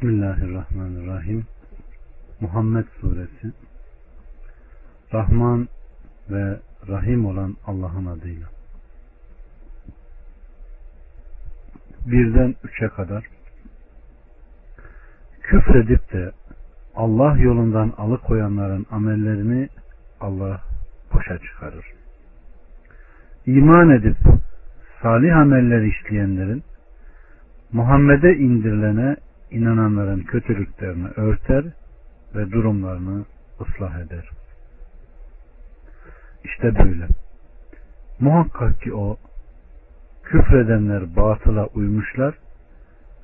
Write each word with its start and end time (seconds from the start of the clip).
Bismillahirrahmanirrahim. 0.00 1.44
Muhammed 2.40 2.84
Suresi 3.00 3.52
Rahman 5.12 5.68
ve 6.30 6.58
Rahim 6.88 7.26
olan 7.26 7.56
Allah'ın 7.66 8.06
adıyla. 8.06 8.46
Birden 12.06 12.54
üçe 12.64 12.88
kadar 12.88 13.24
küfredip 15.42 16.12
de 16.12 16.32
Allah 16.94 17.36
yolundan 17.38 17.92
alıkoyanların 17.98 18.86
amellerini 18.90 19.68
Allah 20.20 20.62
boşa 21.14 21.38
çıkarır. 21.38 21.86
İman 23.46 23.90
edip 23.90 24.16
salih 25.02 25.36
ameller 25.36 25.82
işleyenlerin 25.82 26.62
Muhammed'e 27.72 28.36
indirilene 28.36 29.16
inananların 29.50 30.20
kötülüklerini 30.20 31.08
örter 31.16 31.64
ve 32.34 32.50
durumlarını 32.50 33.24
ıslah 33.60 34.00
eder. 34.00 34.30
İşte 36.44 36.78
böyle. 36.78 37.06
Muhakkak 38.20 38.80
ki 38.80 38.94
o 38.94 39.16
küfredenler 40.22 41.16
batıla 41.16 41.66
uymuşlar 41.66 42.34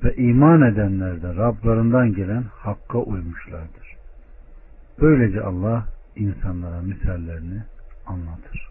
ve 0.03 0.15
iman 0.15 0.61
edenler 0.61 1.21
de 1.21 1.35
Rablarından 1.35 2.13
gelen 2.13 2.43
hakka 2.43 2.97
uymuşlardır. 2.97 3.97
Böylece 5.01 5.41
Allah 5.41 5.85
insanlara 6.15 6.81
misallerini 6.81 7.63
anlatır. 8.05 8.67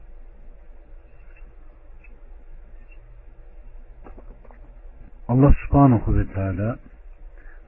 Allah 5.29 5.55
subhanahu 5.67 6.19
ve 6.19 6.27
teala 6.27 6.79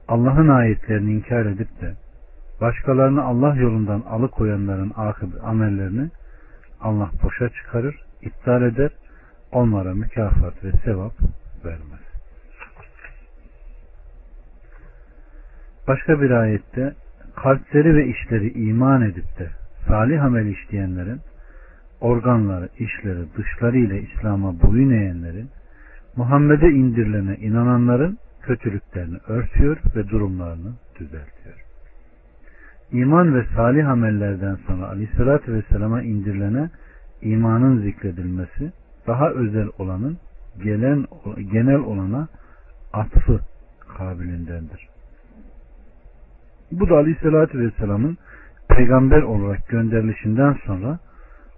Allah'ın 0.09 0.47
ayetlerini 0.47 1.13
inkar 1.13 1.45
edip 1.45 1.81
de 1.81 1.93
başkalarını 2.61 3.23
Allah 3.23 3.55
yolundan 3.55 4.01
alıkoyanların 4.01 4.91
akıbı 4.95 5.41
amellerini 5.43 6.09
Allah 6.81 7.11
boşa 7.23 7.49
çıkarır, 7.49 7.95
iptal 8.21 8.61
eder, 8.61 8.91
onlara 9.51 9.93
mükafat 9.93 10.63
ve 10.63 10.71
sevap 10.71 11.13
vermez. 11.65 11.99
Başka 15.87 16.21
bir 16.21 16.31
ayette 16.31 16.93
kalpleri 17.35 17.95
ve 17.95 18.07
işleri 18.07 18.53
iman 18.53 19.01
edip 19.01 19.39
de 19.39 19.49
salih 19.87 20.23
amel 20.23 20.45
işleyenlerin 20.45 21.19
organları, 22.01 22.69
işleri, 22.79 23.25
dışları 23.37 23.77
ile 23.77 24.01
İslam'a 24.01 24.61
boyun 24.61 24.89
eğenlerin 24.89 25.49
Muhammed'e 26.15 26.67
indirilene 26.67 27.35
inananların 27.35 28.17
kötülüklerini 28.49 29.17
örtüyor 29.27 29.77
ve 29.95 30.09
durumlarını 30.09 30.73
düzeltiyor. 30.99 31.55
İman 32.91 33.35
ve 33.35 33.45
salih 33.55 33.89
amellerden 33.89 34.57
sonra 34.67 34.87
aleyhissalatü 34.87 35.53
vesselama 35.53 36.01
indirilene 36.01 36.69
imanın 37.21 37.81
zikredilmesi 37.81 38.71
daha 39.07 39.29
özel 39.29 39.67
olanın 39.77 40.17
gelen, 40.63 41.05
genel 41.51 41.79
olana 41.79 42.27
atfı 42.93 43.39
kabilindendir. 43.97 44.89
Bu 46.71 46.89
da 46.89 46.95
aleyhissalatü 46.95 47.59
vesselamın 47.59 48.17
peygamber 48.69 49.21
olarak 49.21 49.67
gönderilişinden 49.67 50.57
sonra 50.65 50.99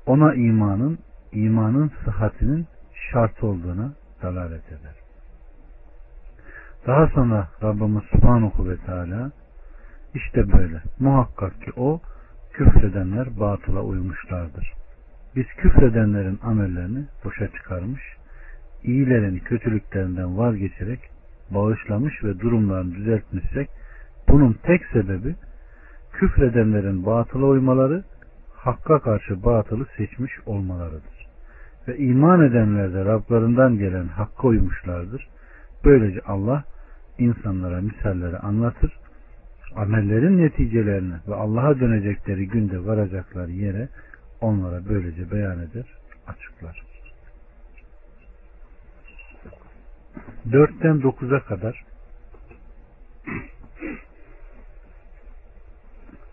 ona 0.05 0.33
imanın, 0.33 0.99
imanın 1.31 1.91
sıhhatinin 2.05 2.67
şart 3.11 3.43
olduğuna 3.43 3.93
dalalet 4.23 4.67
eder. 4.67 5.00
Daha 6.87 7.07
sonra 7.07 7.47
Rabbimiz 7.63 8.03
Subhanahu 8.11 8.69
ve 8.69 8.77
Teala 8.77 9.31
işte 10.13 10.51
böyle. 10.51 10.81
Muhakkak 10.99 11.61
ki 11.61 11.71
o 11.77 12.01
küfredenler 12.53 13.39
batıla 13.39 13.81
uymuşlardır. 13.81 14.73
Biz 15.35 15.45
küfredenlerin 15.45 16.39
amellerini 16.43 17.05
boşa 17.25 17.47
çıkarmış, 17.47 18.01
iyilerin 18.83 19.39
kötülüklerinden 19.39 20.37
vazgeçerek 20.37 20.99
bağışlamış 21.49 22.23
ve 22.23 22.39
durumlarını 22.39 22.95
düzeltmişsek 22.95 23.69
bunun 24.29 24.53
tek 24.63 24.85
sebebi 24.85 25.35
küfredenlerin 26.13 27.05
batıla 27.05 27.45
uymaları, 27.45 28.03
hakka 28.55 28.99
karşı 28.99 29.43
batılı 29.43 29.85
seçmiş 29.97 30.31
olmalarıdır. 30.45 31.27
Ve 31.87 31.97
iman 31.97 32.41
edenler 32.41 32.93
de 32.93 33.05
Rablarından 33.05 33.77
gelen 33.77 34.07
hakka 34.07 34.47
uymuşlardır. 34.47 35.27
Böylece 35.85 36.21
Allah 36.21 36.63
insanlara 37.17 37.81
misalleri 37.81 38.37
anlatır, 38.37 38.97
amellerin 39.75 40.37
neticelerini 40.37 41.13
ve 41.27 41.35
Allah'a 41.35 41.79
dönecekleri 41.79 42.47
günde 42.47 42.85
varacakları 42.85 43.51
yere 43.51 43.89
onlara 44.41 44.89
böylece 44.89 45.31
beyan 45.31 45.59
eder, 45.59 45.85
açıklar. 46.27 46.83
Dörtten 50.51 51.01
dokuza 51.01 51.39
kadar 51.39 51.85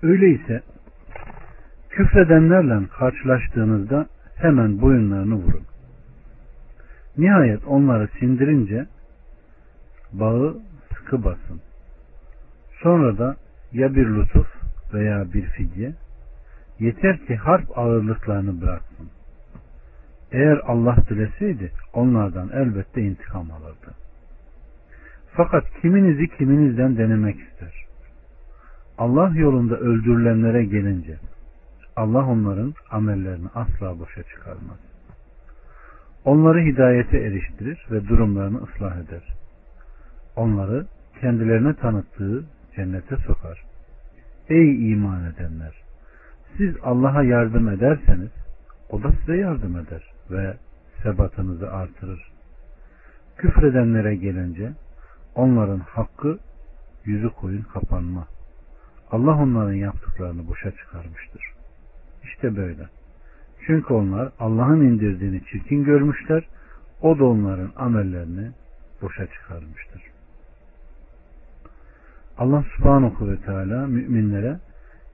Öyleyse 0.02 0.62
küfredenlerle 1.90 2.86
karşılaştığınızda 2.98 4.06
hemen 4.36 4.80
boyunlarını 4.80 5.34
vurun. 5.34 5.62
Nihayet 7.18 7.64
onları 7.66 8.08
sindirince 8.20 8.86
bağı 10.12 10.56
sıkı 10.94 11.24
basın. 11.24 11.60
Sonra 12.82 13.18
da 13.18 13.36
ya 13.72 13.94
bir 13.94 14.06
lütuf 14.06 14.46
veya 14.94 15.32
bir 15.32 15.42
fidye 15.42 15.92
yeter 16.78 17.26
ki 17.26 17.36
harp 17.36 17.78
ağırlıklarını 17.78 18.60
bıraksın. 18.60 19.08
Eğer 20.32 20.60
Allah 20.66 20.96
dileseydi 21.08 21.72
onlardan 21.92 22.50
elbette 22.52 23.02
intikam 23.02 23.50
alırdı. 23.50 23.94
Fakat 25.32 25.64
kiminizi 25.80 26.28
kiminizden 26.28 26.96
denemek 26.96 27.36
ister. 27.40 27.84
Allah 28.98 29.32
yolunda 29.34 29.76
öldürülenlere 29.76 30.64
gelince 30.64 31.18
Allah 31.96 32.26
onların 32.26 32.74
amellerini 32.90 33.48
asla 33.54 33.98
boşa 33.98 34.22
çıkarmaz. 34.22 34.78
Onları 36.24 36.60
hidayete 36.60 37.18
eriştirir 37.18 37.86
ve 37.90 38.08
durumlarını 38.08 38.62
ıslah 38.62 38.96
eder. 38.96 39.37
Onları 40.38 40.86
kendilerine 41.20 41.74
tanıttığı 41.74 42.44
cennete 42.76 43.16
sokar. 43.16 43.64
Ey 44.48 44.92
iman 44.92 45.24
edenler! 45.24 45.74
Siz 46.56 46.74
Allah'a 46.82 47.22
yardım 47.22 47.68
ederseniz 47.68 48.30
o 48.90 49.02
da 49.02 49.12
size 49.20 49.36
yardım 49.36 49.76
eder 49.76 50.02
ve 50.30 50.56
sebatınızı 51.02 51.72
artırır. 51.72 52.32
Küfredenlere 53.36 54.14
gelince 54.14 54.72
onların 55.34 55.78
hakkı 55.78 56.38
yüzü 57.04 57.30
koyun 57.30 57.62
kapanma. 57.62 58.26
Allah 59.10 59.42
onların 59.42 59.72
yaptıklarını 59.72 60.48
boşa 60.48 60.70
çıkarmıştır. 60.70 61.42
İşte 62.22 62.56
böyle. 62.56 62.88
Çünkü 63.66 63.94
onlar 63.94 64.32
Allah'ın 64.38 64.80
indirdiğini 64.80 65.44
çirkin 65.44 65.84
görmüşler, 65.84 66.48
o 67.02 67.18
da 67.18 67.24
onların 67.24 67.72
amellerini 67.76 68.50
boşa 69.02 69.26
çıkarmıştır. 69.26 70.17
Allah 72.38 72.64
subhanahu 72.76 73.30
ve 73.30 73.36
teala 73.36 73.86
müminlere 73.86 74.58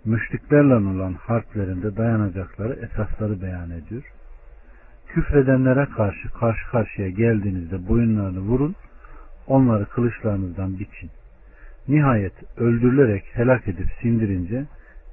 müşriklerle 0.04 0.74
olan 0.74 1.12
harplerinde 1.12 1.96
dayanacakları 1.96 2.72
esasları 2.74 3.42
beyan 3.42 3.70
ediyor. 3.70 4.02
Küfredenlere 5.06 5.86
karşı 5.96 6.30
karşı 6.30 6.70
karşıya 6.70 7.08
geldiğinizde 7.08 7.88
boyunlarını 7.88 8.40
vurun, 8.40 8.74
onları 9.46 9.86
kılıçlarınızdan 9.86 10.78
biçin. 10.78 11.10
Nihayet 11.88 12.58
öldürülerek 12.58 13.24
helak 13.32 13.68
edip 13.68 13.86
sindirince 14.02 14.64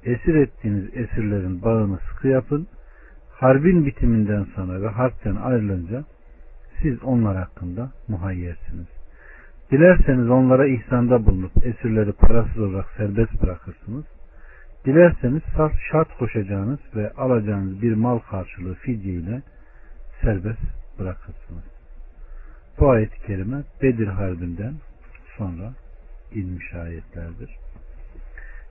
esir 0.04 0.34
ettiğiniz 0.34 0.96
esirlerin 0.96 1.62
bağını 1.62 1.98
sıkı 1.98 2.28
yapın. 2.28 2.66
Harbin 3.30 3.86
bitiminden 3.86 4.46
sonra 4.54 4.82
ve 4.82 4.88
harpten 4.88 5.36
ayrılınca 5.36 6.04
siz 6.82 7.02
onlar 7.02 7.36
hakkında 7.36 7.90
muhayyersiniz. 8.08 9.01
Dilerseniz 9.72 10.30
onlara 10.30 10.66
ihsanda 10.66 11.26
bulunup 11.26 11.66
esirleri 11.66 12.12
parasız 12.12 12.58
olarak 12.58 12.86
serbest 12.96 13.42
bırakırsınız. 13.42 14.04
Dilerseniz 14.84 15.42
şart 15.90 16.18
koşacağınız 16.18 16.78
ve 16.96 17.12
alacağınız 17.12 17.82
bir 17.82 17.94
mal 17.94 18.18
karşılığı 18.18 18.74
fidye 18.74 19.14
ile 19.14 19.42
serbest 20.20 20.62
bırakırsınız. 20.98 21.64
Bu 22.78 22.90
ayet-i 22.90 23.26
kerime 23.26 23.62
Bedir 23.82 24.06
Harbi'nden 24.06 24.74
sonra 25.38 25.72
inmiş 26.34 26.74
ayetlerdir. 26.74 27.50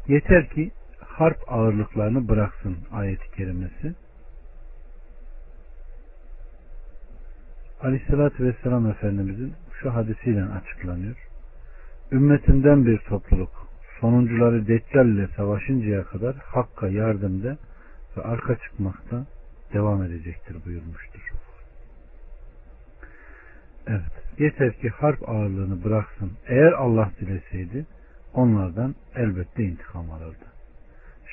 Yeter 0.07 0.49
ki 0.49 0.71
harp 0.99 1.37
ağırlıklarını 1.47 2.27
bıraksın 2.27 2.77
ayet-i 2.91 3.31
kerimesi. 3.31 3.95
Aleyhissalatü 7.81 8.45
Vesselam 8.45 8.87
Efendimizin 8.87 9.53
şu 9.81 9.93
hadisiyle 9.93 10.43
açıklanıyor. 10.43 11.15
Ümmetinden 12.11 12.85
bir 12.85 12.97
topluluk 12.97 13.67
sonuncuları 13.99 14.67
Deccal 14.67 15.05
ile 15.05 15.27
savaşıncaya 15.27 16.03
kadar 16.03 16.35
Hakk'a 16.35 16.87
yardımda 16.87 17.57
ve 18.17 18.21
arka 18.21 18.55
çıkmakta 18.55 19.25
devam 19.73 20.03
edecektir 20.03 20.57
buyurmuştur. 20.65 21.21
Evet. 23.87 24.39
Yeter 24.39 24.73
ki 24.73 24.89
harp 24.89 25.29
ağırlığını 25.29 25.83
bıraksın. 25.83 26.31
Eğer 26.47 26.71
Allah 26.71 27.11
dileseydi 27.19 27.85
onlardan 28.33 28.95
elbette 29.15 29.63
intikam 29.63 30.11
alırdı. 30.11 30.45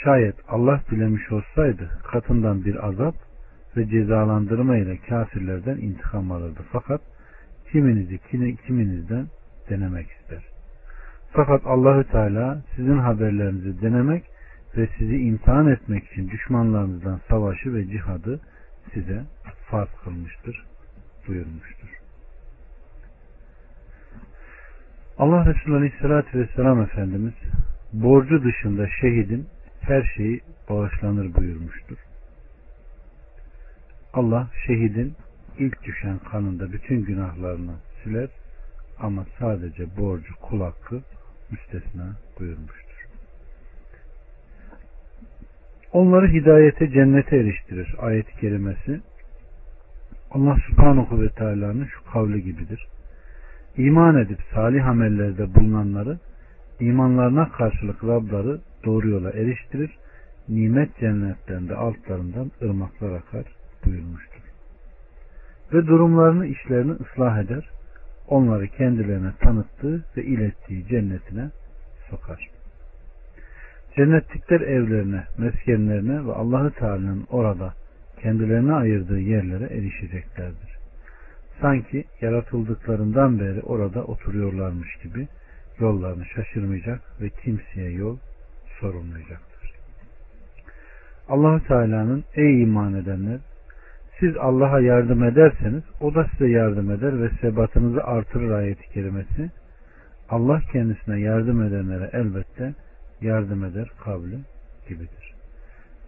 Şayet 0.04 0.34
Allah 0.48 0.80
dilemiş 0.90 1.32
olsaydı 1.32 1.90
katından 2.04 2.64
bir 2.64 2.86
azap 2.88 3.14
ve 3.76 3.88
cezalandırma 3.88 4.76
ile 4.76 4.98
kafirlerden 5.08 5.76
intikam 5.76 6.32
alırdı. 6.32 6.60
Fakat 6.72 7.00
kiminizi 7.72 8.18
kiminizden 8.66 9.26
denemek 9.70 10.06
ister. 10.10 10.42
Fakat 11.32 11.66
Allahü 11.66 12.04
Teala 12.04 12.62
sizin 12.76 12.98
haberlerinizi 12.98 13.82
denemek 13.82 14.24
ve 14.76 14.88
sizi 14.98 15.16
imtihan 15.16 15.66
etmek 15.66 16.12
için 16.12 16.30
düşmanlarınızdan 16.30 17.20
savaşı 17.28 17.74
ve 17.74 17.86
cihadı 17.86 18.40
size 18.94 19.22
farz 19.70 19.88
kılmıştır 20.04 20.64
buyurmuştur. 21.28 21.88
Allah 25.18 25.46
Resulü 25.46 25.76
Aleyhisselatü 25.76 26.38
Vesselam 26.38 26.82
Efendimiz 26.82 27.34
borcu 27.92 28.44
dışında 28.44 28.88
şehidin 29.00 29.46
her 29.80 30.02
şeyi 30.16 30.40
bağışlanır 30.70 31.34
buyurmuştur. 31.34 31.96
Allah 34.12 34.50
şehidin 34.66 35.14
ilk 35.58 35.84
düşen 35.84 36.18
kanında 36.18 36.72
bütün 36.72 37.04
günahlarını 37.04 37.74
siler 38.02 38.28
ama 38.98 39.26
sadece 39.38 39.96
borcu 39.96 40.36
kul 40.40 40.60
hakkı 40.60 41.00
müstesna 41.50 42.16
buyurmuştur. 42.38 43.06
Onları 45.92 46.28
hidayete 46.28 46.90
cennete 46.90 47.36
eriştirir 47.36 47.94
ayet-i 47.98 48.40
kerimesi. 48.40 49.00
Allah 50.30 50.56
subhanahu 50.68 51.22
ve 51.22 51.28
teala'nın 51.28 51.84
şu 51.84 52.04
kavli 52.12 52.42
gibidir. 52.42 52.86
İman 53.76 54.16
edip 54.16 54.38
salih 54.54 54.86
amellerde 54.86 55.54
bulunanları 55.54 56.18
imanlarına 56.80 57.48
karşılık 57.48 58.04
Rabları 58.04 58.60
doğru 58.84 59.08
yola 59.08 59.30
eriştirir. 59.30 59.90
Nimet 60.48 60.98
cennetlerinde 60.98 61.74
altlarından 61.74 62.50
ırmaklar 62.62 63.12
akar 63.12 63.44
buyurmuştur. 63.84 64.27
Ve 65.72 65.86
durumlarını 65.86 66.46
işlerini 66.46 66.92
ıslah 66.92 67.38
eder. 67.38 67.70
Onları 68.28 68.68
kendilerine 68.68 69.32
tanıttığı 69.40 70.04
ve 70.16 70.24
ilettiği 70.24 70.86
cennetine 70.88 71.50
sokar. 72.10 72.48
Cennetlikler 73.96 74.60
evlerine, 74.60 75.24
meskenlerine 75.38 76.26
ve 76.26 76.32
Allahü 76.32 76.70
Teala'nın 76.70 77.26
orada 77.30 77.74
kendilerine 78.22 78.72
ayırdığı 78.72 79.20
yerlere 79.20 79.64
erişeceklerdir. 79.64 80.78
Sanki 81.60 82.04
yaratıldıklarından 82.20 83.40
beri 83.40 83.62
orada 83.62 84.04
oturuyorlarmış 84.04 84.96
gibi 85.02 85.28
yollarını 85.78 86.24
şaşırmayacak 86.24 87.00
ve 87.20 87.28
kimseye 87.28 87.90
yol 87.90 88.18
sorulmayacaktır. 88.80 89.72
Allahü 91.28 91.66
Teala'nın 91.66 92.24
ey 92.34 92.62
iman 92.62 92.94
edenler 92.94 93.38
siz 94.20 94.36
Allah'a 94.36 94.80
yardım 94.80 95.24
ederseniz 95.24 95.82
o 96.00 96.14
da 96.14 96.26
size 96.30 96.48
yardım 96.48 96.90
eder 96.90 97.22
ve 97.22 97.30
sebatınızı 97.40 98.04
artırır 98.04 98.50
ayeti 98.50 98.88
kerimesi. 98.92 99.50
Allah 100.28 100.60
kendisine 100.72 101.20
yardım 101.20 101.62
edenlere 101.62 102.10
elbette 102.12 102.74
yardım 103.20 103.64
eder 103.64 103.90
kavli 104.04 104.38
gibidir. 104.88 105.34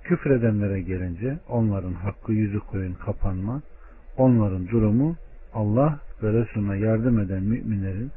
Küfredenlere 0.03 0.81
gelince 0.81 1.39
onların 1.49 1.93
hakkı 1.93 2.33
yüzü 2.33 2.61
koyun 2.61 2.95
kapanma, 2.95 3.63
onların 4.17 4.69
durumu 4.69 5.17
Allah 5.55 5.99
ve 6.23 6.33
Resulüne 6.33 6.79
yardım 6.79 7.21
eden 7.21 7.43
müminlerin 7.43 8.11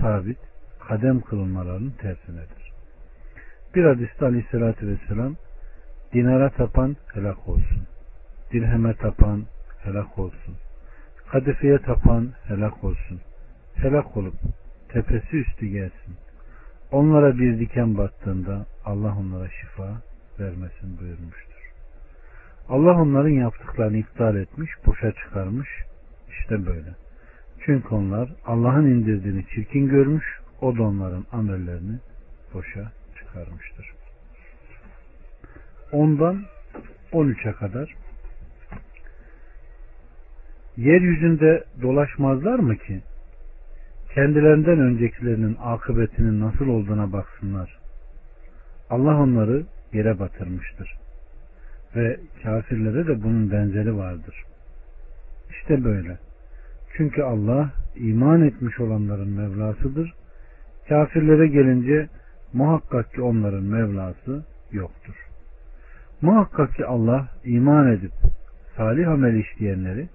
sabit 0.00 0.38
kadem 0.88 1.20
kılınmalarının 1.20 1.90
tersinedir. 1.90 2.72
Bir 3.74 3.84
hadiste 3.84 4.24
aleyhissalatü 4.24 4.88
vesselam 4.88 5.34
dinara 6.12 6.50
tapan 6.50 6.96
helak 7.14 7.48
olsun. 7.48 7.93
Dirheme 8.54 8.94
tapan 8.94 9.44
helak 9.82 10.18
olsun. 10.18 10.54
Kadifeye 11.30 11.78
tapan 11.78 12.32
helak 12.48 12.84
olsun. 12.84 13.20
Helak 13.74 14.16
olup 14.16 14.34
tepesi 14.88 15.36
üstü 15.36 15.66
gelsin. 15.66 16.14
Onlara 16.92 17.38
bir 17.38 17.58
diken 17.58 17.98
battığında 17.98 18.66
Allah 18.84 19.16
onlara 19.18 19.48
şifa 19.48 20.02
vermesin 20.40 20.98
buyurmuştur. 21.00 21.72
Allah 22.68 23.02
onların 23.02 23.28
yaptıklarını 23.28 23.96
iptal 23.96 24.36
etmiş, 24.36 24.70
boşa 24.86 25.12
çıkarmış. 25.12 25.68
İşte 26.28 26.66
böyle. 26.66 26.94
Çünkü 27.64 27.88
onlar 27.88 28.32
Allah'ın 28.46 28.86
indirdiğini 28.86 29.46
çirkin 29.46 29.88
görmüş, 29.88 30.40
o 30.60 30.76
da 30.76 30.82
onların 30.82 31.24
amellerini 31.32 31.98
boşa 32.54 32.92
çıkarmıştır. 33.18 33.92
Ondan 35.92 36.44
13'e 37.12 37.52
kadar 37.52 38.03
yeryüzünde 40.76 41.64
dolaşmazlar 41.82 42.58
mı 42.58 42.76
ki 42.76 43.00
kendilerinden 44.14 44.78
öncekilerinin 44.78 45.56
akıbetinin 45.62 46.40
nasıl 46.40 46.68
olduğuna 46.68 47.12
baksınlar. 47.12 47.78
Allah 48.90 49.16
onları 49.20 49.62
yere 49.92 50.18
batırmıştır. 50.18 50.94
Ve 51.96 52.20
kafirlere 52.42 53.06
de 53.06 53.22
bunun 53.22 53.50
benzeri 53.50 53.96
vardır. 53.96 54.42
İşte 55.50 55.84
böyle. 55.84 56.18
Çünkü 56.96 57.22
Allah 57.22 57.70
iman 57.96 58.42
etmiş 58.42 58.80
olanların 58.80 59.28
Mevlasıdır. 59.28 60.12
Kafirlere 60.88 61.46
gelince 61.46 62.08
muhakkak 62.52 63.14
ki 63.14 63.22
onların 63.22 63.62
Mevlası 63.62 64.44
yoktur. 64.72 65.14
Muhakkak 66.22 66.74
ki 66.74 66.86
Allah 66.86 67.28
iman 67.44 67.92
edip 67.92 68.12
salih 68.76 69.08
amel 69.08 69.34
işleyenleri 69.34 70.08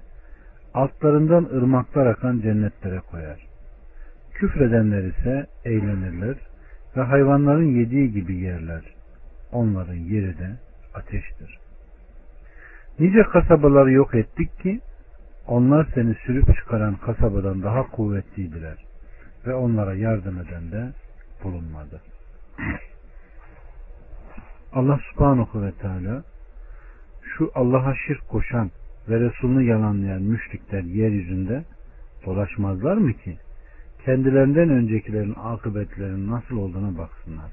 altlarından 0.80 1.44
ırmaklar 1.44 2.06
akan 2.06 2.40
cennetlere 2.40 3.00
koyar. 3.00 3.48
Küfredenler 4.34 5.04
ise 5.04 5.48
eğlenirler 5.66 6.36
ve 6.98 7.02
hayvanların 7.02 7.76
yediği 7.80 8.12
gibi 8.12 8.36
yerler. 8.36 8.82
Onların 9.52 9.96
yeri 9.96 10.38
de 10.38 10.50
ateştir. 10.94 11.60
Nice 13.00 13.24
kasabaları 13.24 13.92
yok 13.92 14.16
ettik 14.16 14.60
ki 14.60 14.80
onlar 15.48 15.88
seni 15.94 16.16
sürüp 16.26 16.56
çıkaran 16.56 16.96
kasabadan 16.96 17.64
daha 17.64 17.84
kuvvetliydiler 17.84 18.86
ve 19.48 19.54
onlara 19.56 19.94
yardım 19.94 20.42
eden 20.42 20.72
de 20.72 20.94
bulunmadı. 21.44 22.02
Allah 24.74 25.00
subhanahu 25.12 25.62
ve 25.62 25.72
teala 25.72 26.24
şu 27.22 27.52
Allah'a 27.56 27.96
şirk 28.08 28.30
koşan 28.30 28.72
ve 29.10 29.20
Resulünü 29.20 29.64
yalanlayan 29.64 30.22
müşrikler 30.22 30.84
yeryüzünde 30.84 31.64
dolaşmazlar 32.26 32.98
mı 32.98 33.14
ki? 33.14 33.38
Kendilerinden 34.06 34.70
öncekilerin 34.70 35.36
akıbetlerinin 35.44 36.32
nasıl 36.32 36.58
olduğuna 36.58 36.98
baksınlar. 36.98 37.52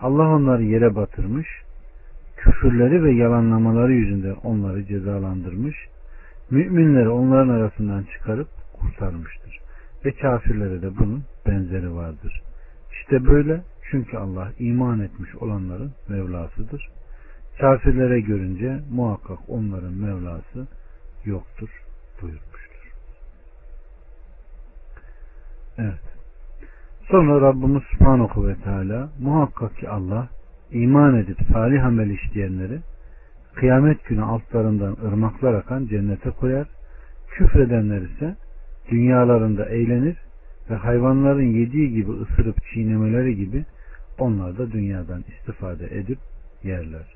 Allah 0.00 0.28
onları 0.28 0.62
yere 0.62 0.94
batırmış, 0.94 1.48
küfürleri 2.36 3.04
ve 3.04 3.12
yalanlamaları 3.12 3.92
yüzünden 3.92 4.34
onları 4.34 4.86
cezalandırmış, 4.86 5.76
müminleri 6.50 7.08
onların 7.08 7.48
arasından 7.48 8.04
çıkarıp 8.12 8.48
kurtarmıştır. 8.80 9.58
Ve 10.04 10.12
kafirlere 10.12 10.82
de 10.82 10.96
bunun 10.98 11.24
benzeri 11.46 11.94
vardır. 11.94 12.42
İşte 12.92 13.26
böyle 13.26 13.60
çünkü 13.90 14.16
Allah 14.16 14.52
iman 14.58 15.00
etmiş 15.00 15.34
olanların 15.34 15.92
Mevlasıdır. 16.08 16.88
Kafirlere 17.60 18.20
görünce 18.20 18.80
muhakkak 18.90 19.38
onların 19.48 19.92
Mevlası 19.92 20.66
yoktur 21.24 21.68
buyurmuştur. 22.22 22.92
Evet. 25.78 26.00
Sonra 27.10 27.40
Rabbimiz 27.40 27.82
Subhanahu 27.82 28.48
ve 28.48 28.54
Teala 28.54 29.08
muhakkak 29.20 29.76
ki 29.76 29.88
Allah 29.88 30.28
iman 30.70 31.16
edip 31.16 31.38
salih 31.52 31.84
amel 31.84 32.10
işleyenleri 32.10 32.78
kıyamet 33.54 34.04
günü 34.04 34.22
altlarından 34.22 34.96
ırmaklar 35.04 35.54
akan 35.54 35.86
cennete 35.86 36.30
koyar. 36.30 36.66
Küfredenler 37.28 38.02
ise 38.02 38.36
dünyalarında 38.90 39.64
eğlenir 39.64 40.16
ve 40.70 40.74
hayvanların 40.74 41.52
yediği 41.52 41.92
gibi 41.92 42.10
ısırıp 42.10 42.56
çiğnemeleri 42.72 43.36
gibi 43.36 43.64
onlar 44.18 44.58
da 44.58 44.72
dünyadan 44.72 45.24
istifade 45.28 45.98
edip 45.98 46.18
yerler. 46.62 47.13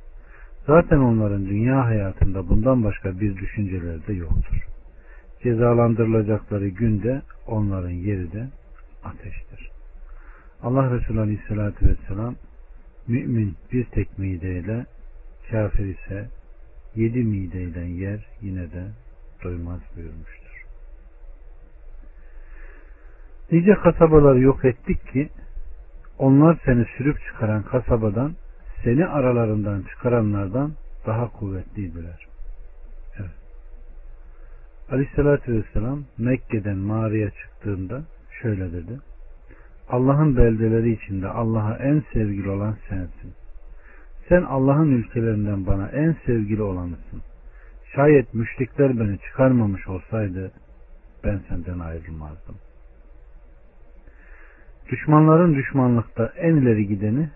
Zaten 0.68 0.98
onların 0.98 1.46
dünya 1.46 1.84
hayatında 1.86 2.48
bundan 2.48 2.84
başka 2.84 3.20
bir 3.20 3.36
düşünceleri 3.36 4.06
de 4.06 4.12
yoktur. 4.12 4.66
Cezalandırılacakları 5.42 6.68
günde 6.68 7.22
onların 7.46 7.90
yeri 7.90 8.32
de 8.32 8.48
ateştir. 9.04 9.70
Allah 10.62 10.90
Resulü 10.90 11.20
Aleyhisselatü 11.20 11.88
Vesselam 11.88 12.34
mümin 13.06 13.56
bir 13.72 13.84
tek 13.84 14.18
mideyle 14.18 14.86
kafir 15.50 15.86
ise 15.86 16.28
yedi 16.94 17.18
mideyle 17.18 17.80
yer 17.80 18.26
yine 18.42 18.72
de 18.72 18.84
doymaz 19.44 19.80
buyurmuştur. 19.96 20.64
Nice 23.52 23.74
kasabaları 23.74 24.40
yok 24.40 24.64
ettik 24.64 25.06
ki 25.12 25.28
onlar 26.18 26.58
seni 26.64 26.86
sürüp 26.96 27.16
çıkaran 27.26 27.62
kasabadan 27.62 28.34
seni 28.84 29.06
aralarından 29.06 29.82
çıkaranlardan 29.82 30.72
daha 31.06 31.32
kuvvetliydiler. 31.32 32.26
Evet. 33.18 33.30
Aleyhissalatü 34.90 35.52
Vesselam 35.52 36.04
Mekke'den 36.18 36.76
mağaraya 36.76 37.30
çıktığında 37.30 38.02
şöyle 38.42 38.72
dedi. 38.72 38.98
Allah'ın 39.88 40.36
beldeleri 40.36 40.92
içinde 40.92 41.28
Allah'a 41.28 41.76
en 41.76 42.02
sevgili 42.12 42.50
olan 42.50 42.76
sensin. 42.88 43.34
Sen 44.28 44.42
Allah'ın 44.42 44.90
ülkelerinden 44.90 45.66
bana 45.66 45.88
en 45.88 46.16
sevgili 46.26 46.62
olanısın. 46.62 47.22
Şayet 47.94 48.34
müşrikler 48.34 49.00
beni 49.00 49.18
çıkarmamış 49.18 49.88
olsaydı 49.88 50.52
ben 51.24 51.40
senden 51.48 51.78
ayrılmazdım. 51.78 52.56
Düşmanların 54.90 55.54
düşmanlıkta 55.54 56.32
en 56.36 56.56
ileri 56.56 56.86
gideni 56.86 57.30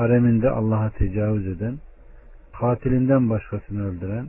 hareminde 0.00 0.50
Allah'a 0.50 0.90
tecavüz 0.90 1.46
eden, 1.46 1.78
katilinden 2.60 3.30
başkasını 3.30 3.88
öldüren 3.88 4.28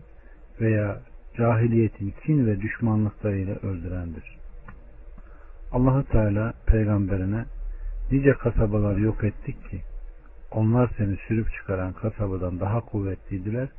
veya 0.62 1.00
cahiliyetin 1.38 2.14
kin 2.26 2.48
ve 2.48 2.62
düşmanlıklarıyla 2.62 3.56
öldürendir. 3.56 4.38
Allahu 5.72 6.04
Teala 6.04 6.54
peygamberine 6.66 7.46
nice 8.12 8.34
kasabalar 8.34 8.98
yok 8.98 9.24
ettik 9.24 9.70
ki 9.70 9.82
onlar 10.52 10.92
seni 10.98 11.18
sürüp 11.28 11.54
çıkaran 11.54 11.94
kasabadan 11.94 12.60
daha 12.60 12.80
kuvvetliydiler 12.80 13.70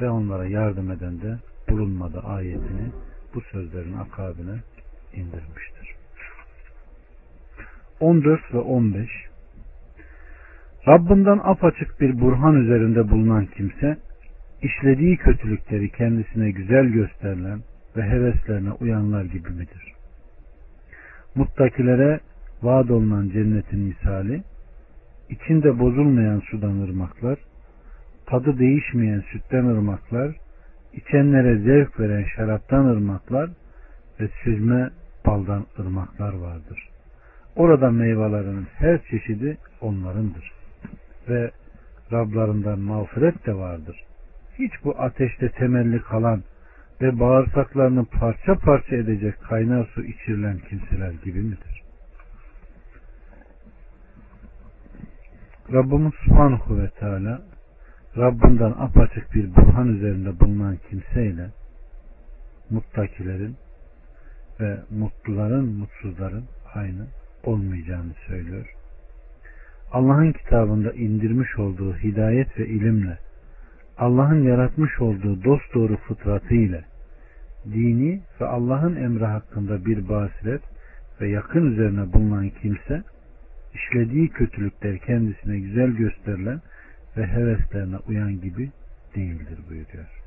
ve 0.00 0.10
onlara 0.10 0.46
yardım 0.46 0.90
eden 0.90 1.20
de 1.20 1.38
bulunmadı 1.68 2.20
ayetini 2.20 2.90
bu 3.34 3.40
sözlerin 3.40 3.98
akabine 3.98 4.56
indirmiştir. 5.14 5.94
14 8.00 8.54
ve 8.54 8.58
15 8.58 9.31
Rabbinden 10.88 11.40
apaçık 11.44 12.00
bir 12.00 12.20
burhan 12.20 12.54
üzerinde 12.54 13.10
bulunan 13.10 13.46
kimse 13.46 13.96
işlediği 14.62 15.16
kötülükleri 15.16 15.90
kendisine 15.90 16.50
güzel 16.50 16.86
gösterilen 16.86 17.60
ve 17.96 18.02
heveslerine 18.02 18.72
uyanlar 18.72 19.24
gibi 19.24 19.50
midir? 19.50 19.92
Muttakilere 21.34 22.20
vaad 22.62 22.88
olunan 22.88 23.28
cennetin 23.28 23.80
misali 23.80 24.42
içinde 25.30 25.78
bozulmayan 25.78 26.40
sudan 26.50 26.80
ırmaklar, 26.80 27.38
tadı 28.26 28.58
değişmeyen 28.58 29.22
sütten 29.32 29.64
ırmaklar, 29.64 30.36
içenlere 30.92 31.58
zevk 31.58 32.00
veren 32.00 32.24
şaraptan 32.36 32.84
ırmaklar 32.84 33.50
ve 34.20 34.28
süzme 34.44 34.90
baldan 35.26 35.66
ırmaklar 35.78 36.32
vardır. 36.32 36.88
Orada 37.56 37.90
meyvelerin 37.90 38.66
her 38.78 39.02
çeşidi 39.10 39.56
onlarındır. 39.80 40.61
Ve 41.28 41.50
Rablarından 42.12 42.78
mağfiret 42.78 43.46
de 43.46 43.54
vardır. 43.54 44.04
Hiç 44.58 44.72
bu 44.84 45.00
ateşte 45.00 45.48
temelli 45.48 46.02
kalan 46.02 46.42
ve 47.00 47.20
bağırsaklarını 47.20 48.04
parça 48.04 48.54
parça 48.54 48.96
edecek 48.96 49.34
kaynar 49.48 49.84
su 49.94 50.04
içirilen 50.04 50.58
kimseler 50.58 51.12
gibi 51.24 51.40
midir? 51.40 51.82
Rabbimiz 55.72 56.12
Subhanahu 56.24 56.78
ve 56.78 56.90
Teala 56.90 57.42
Rabbinden 58.16 58.74
apaçık 58.78 59.34
bir 59.34 59.56
burhan 59.56 59.88
üzerinde 59.88 60.40
bulunan 60.40 60.78
kimseyle 60.90 61.50
muttakilerin 62.70 63.56
ve 64.60 64.78
mutluların, 64.90 65.64
mutsuzların 65.64 66.44
aynı 66.74 67.06
olmayacağını 67.44 68.12
söylüyor. 68.26 68.81
Allah'ın 69.92 70.32
kitabında 70.32 70.92
indirmiş 70.92 71.58
olduğu 71.58 71.96
hidayet 71.96 72.58
ve 72.58 72.66
ilimle 72.66 73.18
Allah'ın 73.98 74.42
yaratmış 74.42 75.00
olduğu 75.00 75.44
dost 75.44 75.74
doğru 75.74 75.96
fıtratı 75.96 76.54
ile 76.54 76.84
dini 77.64 78.20
ve 78.40 78.46
Allah'ın 78.46 78.96
emri 78.96 79.24
hakkında 79.24 79.84
bir 79.84 80.08
basiret 80.08 80.62
ve 81.20 81.28
yakın 81.28 81.72
üzerine 81.72 82.12
bulunan 82.12 82.50
kimse 82.62 83.02
işlediği 83.74 84.28
kötülükler 84.28 84.98
kendisine 84.98 85.58
güzel 85.58 85.90
gösterilen 85.90 86.60
ve 87.16 87.26
heveslerine 87.26 87.96
uyan 88.08 88.40
gibi 88.40 88.70
değildir 89.16 89.58
buyuruyor. 89.70 90.22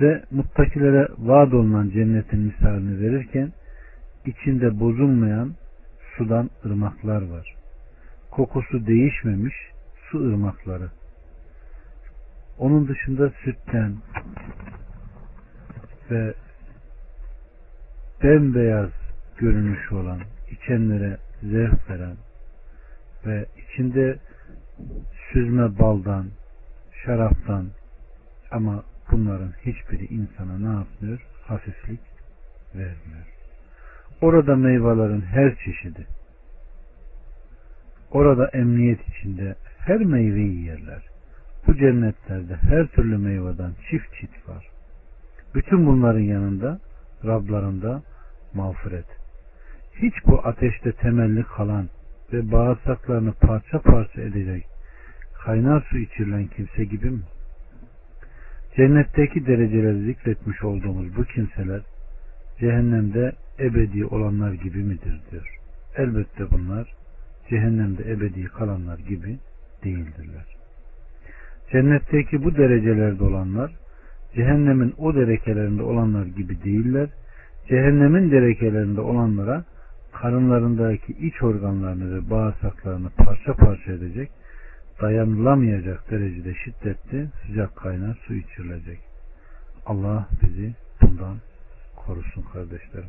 Ve 0.00 0.22
muttakilere 0.30 1.08
vaad 1.18 1.52
olunan 1.52 1.90
cennetin 1.90 2.40
misalini 2.40 3.00
verirken 3.00 3.52
içinde 4.26 4.80
bozulmayan 4.80 5.54
sudan 6.18 6.50
ırmaklar 6.64 7.22
var. 7.28 7.54
Kokusu 8.30 8.86
değişmemiş 8.86 9.54
su 10.10 10.18
ırmakları. 10.18 10.90
Onun 12.58 12.88
dışında 12.88 13.30
sütten 13.44 13.96
ve 16.10 16.34
bembeyaz 18.22 18.90
görünüş 19.36 19.92
olan, 19.92 20.20
içenlere 20.50 21.18
zevk 21.42 21.90
veren 21.90 22.16
ve 23.26 23.46
içinde 23.58 24.18
süzme 25.32 25.78
baldan, 25.78 26.26
şaraptan 27.04 27.66
ama 28.50 28.84
bunların 29.10 29.52
hiçbiri 29.66 30.04
insana 30.04 30.58
ne 30.58 30.78
yapmıyor? 30.78 31.20
Hafiflik 31.46 32.00
vermiyor. 32.74 33.37
Orada 34.20 34.56
meyvelerin 34.56 35.20
her 35.20 35.54
çeşidi. 35.64 36.06
Orada 38.10 38.48
emniyet 38.48 39.08
içinde 39.08 39.54
her 39.78 39.98
meyveyi 39.98 40.64
yerler. 40.64 41.02
Bu 41.66 41.76
cennetlerde 41.76 42.56
her 42.56 42.86
türlü 42.86 43.18
meyveden 43.18 43.72
çift 43.90 44.14
çift 44.20 44.48
var. 44.48 44.68
Bütün 45.54 45.86
bunların 45.86 46.20
yanında 46.20 46.78
Rablarında 47.24 48.02
mağfiret. 48.54 49.06
Hiç 49.94 50.14
bu 50.26 50.46
ateşte 50.46 50.92
temelli 50.92 51.42
kalan 51.42 51.88
ve 52.32 52.52
bağırsaklarını 52.52 53.32
parça 53.32 53.80
parça 53.80 54.22
edecek 54.22 54.66
kaynar 55.44 55.86
su 55.90 55.98
içirilen 55.98 56.46
kimse 56.46 56.84
gibi 56.84 57.10
mi? 57.10 57.22
Cennetteki 58.76 59.46
dereceleri 59.46 60.04
zikretmiş 60.04 60.64
olduğumuz 60.64 61.16
bu 61.16 61.24
kimseler 61.24 61.80
cehennemde 62.60 63.32
ebedi 63.60 64.06
olanlar 64.06 64.52
gibi 64.52 64.78
midir 64.78 65.20
diyor. 65.30 65.58
Elbette 65.96 66.50
bunlar 66.50 66.94
cehennemde 67.50 68.10
ebedi 68.10 68.44
kalanlar 68.44 68.98
gibi 68.98 69.38
değildirler. 69.84 70.46
Cennetteki 71.72 72.44
bu 72.44 72.56
derecelerde 72.56 73.24
olanlar 73.24 73.72
cehennemin 74.34 74.94
o 74.98 75.14
derekelerinde 75.14 75.82
olanlar 75.82 76.26
gibi 76.26 76.62
değiller. 76.62 77.08
Cehennemin 77.68 78.30
derekelerinde 78.30 79.00
olanlara 79.00 79.64
karınlarındaki 80.12 81.12
iç 81.12 81.42
organlarını 81.42 82.16
ve 82.16 82.30
bağırsaklarını 82.30 83.10
parça 83.10 83.54
parça 83.54 83.92
edecek, 83.92 84.30
dayanılamayacak 85.02 86.10
derecede 86.10 86.54
şiddetli 86.54 87.28
sıcak 87.46 87.76
kaynar 87.76 88.18
su 88.26 88.34
içirilecek. 88.34 88.98
Allah 89.86 90.28
bizi 90.42 90.74
bundan 91.02 91.36
korusun 91.96 92.42
kardeşlerim. 92.52 93.08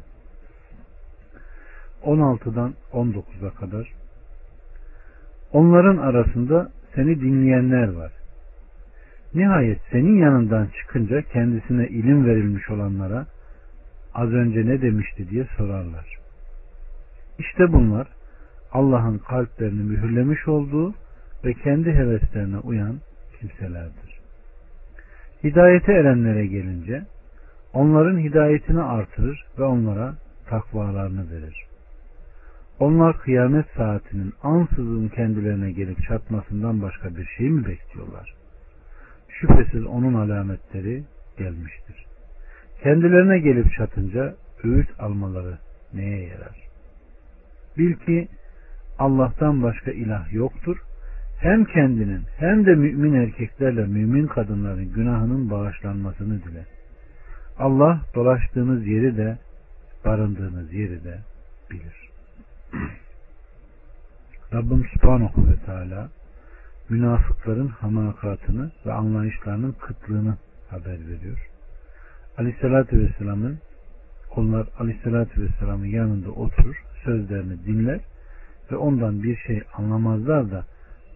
16'dan 2.03 2.73
19'a 2.93 3.49
kadar 3.49 3.93
Onların 5.53 5.97
arasında 5.97 6.71
seni 6.95 7.21
dinleyenler 7.21 7.93
var. 7.93 8.11
Nihayet 9.33 9.79
senin 9.91 10.17
yanından 10.17 10.67
çıkınca 10.79 11.21
kendisine 11.21 11.87
ilim 11.87 12.25
verilmiş 12.25 12.69
olanlara 12.69 13.25
az 14.13 14.29
önce 14.29 14.65
ne 14.65 14.81
demişti 14.81 15.29
diye 15.29 15.47
sorarlar. 15.57 16.17
İşte 17.39 17.73
bunlar 17.73 18.07
Allah'ın 18.71 19.17
kalplerini 19.17 19.83
mühürlemiş 19.83 20.47
olduğu 20.47 20.93
ve 21.45 21.53
kendi 21.53 21.91
heveslerine 21.91 22.57
uyan 22.57 22.99
kimselerdir. 23.39 24.19
Hidayete 25.43 25.93
erenlere 25.93 26.45
gelince 26.45 27.03
onların 27.73 28.19
hidayetini 28.19 28.81
artırır 28.81 29.45
ve 29.59 29.63
onlara 29.63 30.15
takvalarını 30.47 31.31
verir. 31.31 31.68
Onlar 32.79 33.17
kıyamet 33.17 33.65
saatinin 33.77 34.33
ansızın 34.43 35.07
kendilerine 35.07 35.71
gelip 35.71 36.03
çatmasından 36.03 36.81
başka 36.81 37.15
bir 37.15 37.25
şey 37.37 37.49
mi 37.49 37.65
bekliyorlar? 37.65 38.33
Şüphesiz 39.29 39.85
onun 39.85 40.13
alametleri 40.13 41.03
gelmiştir. 41.37 42.05
Kendilerine 42.83 43.39
gelip 43.39 43.73
çatınca 43.73 44.35
öğüt 44.63 44.89
almaları 44.99 45.57
neye 45.93 46.27
yarar? 46.27 46.67
Bil 47.77 47.93
ki 47.93 48.27
Allah'tan 48.99 49.63
başka 49.63 49.91
ilah 49.91 50.33
yoktur. 50.33 50.77
Hem 51.39 51.65
kendinin 51.65 52.21
hem 52.37 52.65
de 52.65 52.75
mümin 52.75 53.13
erkeklerle 53.13 53.85
mümin 53.85 54.27
kadınların 54.27 54.93
günahının 54.93 55.51
bağışlanmasını 55.51 56.43
dile. 56.43 56.65
Allah 57.57 58.01
dolaştığınız 58.15 58.87
yeri 58.87 59.17
de 59.17 59.37
barındığınız 60.05 60.73
yeri 60.73 61.03
de 61.03 61.17
bilir. 61.71 62.08
Rabbim 64.53 64.85
Subhanahu 64.93 65.47
ve 65.47 65.55
Teala 65.65 66.09
münafıkların 66.89 67.67
hamakatını 67.67 68.71
ve 68.85 68.93
anlayışlarının 68.93 69.71
kıtlığını 69.71 70.37
haber 70.69 70.99
veriyor. 71.07 71.49
Aleyhissalatü 72.37 72.99
Vesselam'ın 72.99 73.59
onlar 74.35 74.67
Aleyhissalatü 74.79 75.41
Vesselam'ın 75.41 75.85
yanında 75.85 76.31
oturur, 76.31 76.83
sözlerini 77.03 77.65
dinler 77.65 77.99
ve 78.71 78.75
ondan 78.77 79.23
bir 79.23 79.37
şey 79.37 79.61
anlamazlar 79.73 80.51
da 80.51 80.65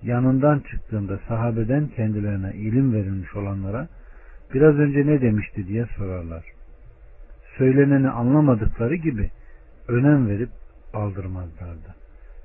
yanından 0.01 0.59
çıktığında 0.59 1.19
sahabeden 1.27 1.87
kendilerine 1.87 2.53
ilim 2.53 2.93
verilmiş 2.93 3.35
olanlara 3.35 3.87
biraz 4.53 4.75
önce 4.75 5.07
ne 5.07 5.21
demişti 5.21 5.67
diye 5.67 5.85
sorarlar. 5.97 6.43
Söyleneni 7.57 8.09
anlamadıkları 8.09 8.95
gibi 8.95 9.29
önem 9.87 10.27
verip 10.27 10.49
aldırmazlardı. 10.93 11.95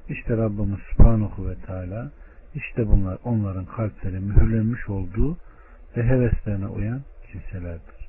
İşte 0.09 0.37
Rabbimiz 0.37 0.79
Subhanahu 0.91 1.49
ve 1.49 1.55
Teala 1.67 2.11
işte 2.55 2.89
bunlar 2.89 3.19
onların 3.25 3.65
kalpleri 3.65 4.21
mühürlenmiş 4.21 4.89
olduğu 4.89 5.37
ve 5.97 6.03
heveslerine 6.03 6.67
uyan 6.67 7.01
kimselerdir. 7.33 8.09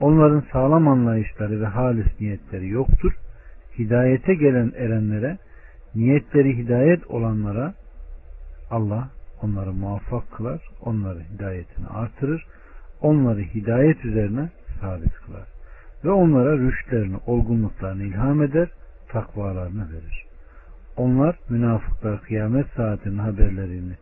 Onların 0.00 0.44
sağlam 0.52 0.88
anlayışları 0.88 1.60
ve 1.60 1.66
halis 1.66 2.20
niyetleri 2.20 2.68
yoktur. 2.68 3.12
Hidayete 3.78 4.34
gelen 4.34 4.72
erenlere, 4.76 5.38
niyetleri 5.94 6.56
hidayet 6.56 7.10
olanlara 7.10 7.74
Allah 8.70 9.08
onları 9.42 9.72
muvaffak 9.72 10.30
kılar, 10.32 10.60
onları 10.80 11.20
hidayetini 11.20 11.86
artırır, 11.86 12.46
onları 13.00 13.40
hidayet 13.40 14.04
üzerine 14.04 14.50
sabit 14.80 15.14
kılar 15.14 15.46
ve 16.04 16.10
onlara 16.10 16.58
rüştlerini, 16.58 17.16
olgunluklarını 17.26 18.02
ilham 18.02 18.42
eder, 18.42 18.68
takvalarını 19.08 19.92
verir. 19.92 20.26
Onlar 20.96 21.38
münafıklar 21.48 22.22
kıyamet 22.22 22.66
saatinin 22.76 23.18
haberlerini 23.18 23.94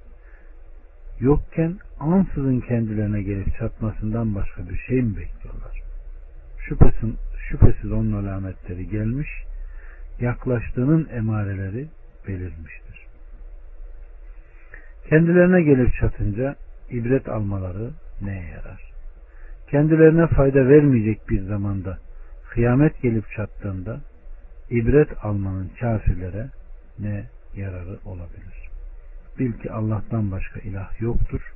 yokken 1.21 1.79
ansızın 2.01 2.61
kendilerine 2.61 3.23
gelip 3.23 3.57
çatmasından 3.59 4.35
başka 4.35 4.69
bir 4.69 4.79
şey 4.79 5.03
mi 5.03 5.17
bekliyorlar? 5.17 5.83
Şüphesiz, 6.59 7.11
şüphesiz 7.49 7.93
onun 7.93 8.13
alametleri 8.13 8.89
gelmiş, 8.89 9.29
yaklaştığının 10.21 11.09
emareleri 11.13 11.89
belirmiştir. 12.29 13.07
Kendilerine 15.09 15.63
gelip 15.63 15.95
çatınca 15.95 16.57
ibret 16.91 17.29
almaları 17.29 17.91
neye 18.23 18.45
yarar? 18.45 18.93
Kendilerine 19.71 20.27
fayda 20.27 20.69
vermeyecek 20.69 21.29
bir 21.29 21.43
zamanda 21.43 21.99
kıyamet 22.51 23.03
gelip 23.03 23.25
çattığında 23.37 24.01
ibret 24.71 25.25
almanın 25.25 25.71
kafirlere 25.81 26.51
ne 26.99 27.25
yararı 27.57 27.99
olabilir? 28.05 28.69
Bil 29.39 29.53
ki 29.53 29.73
Allah'tan 29.73 30.31
başka 30.31 30.61
ilah 30.61 31.01
yoktur. 31.01 31.53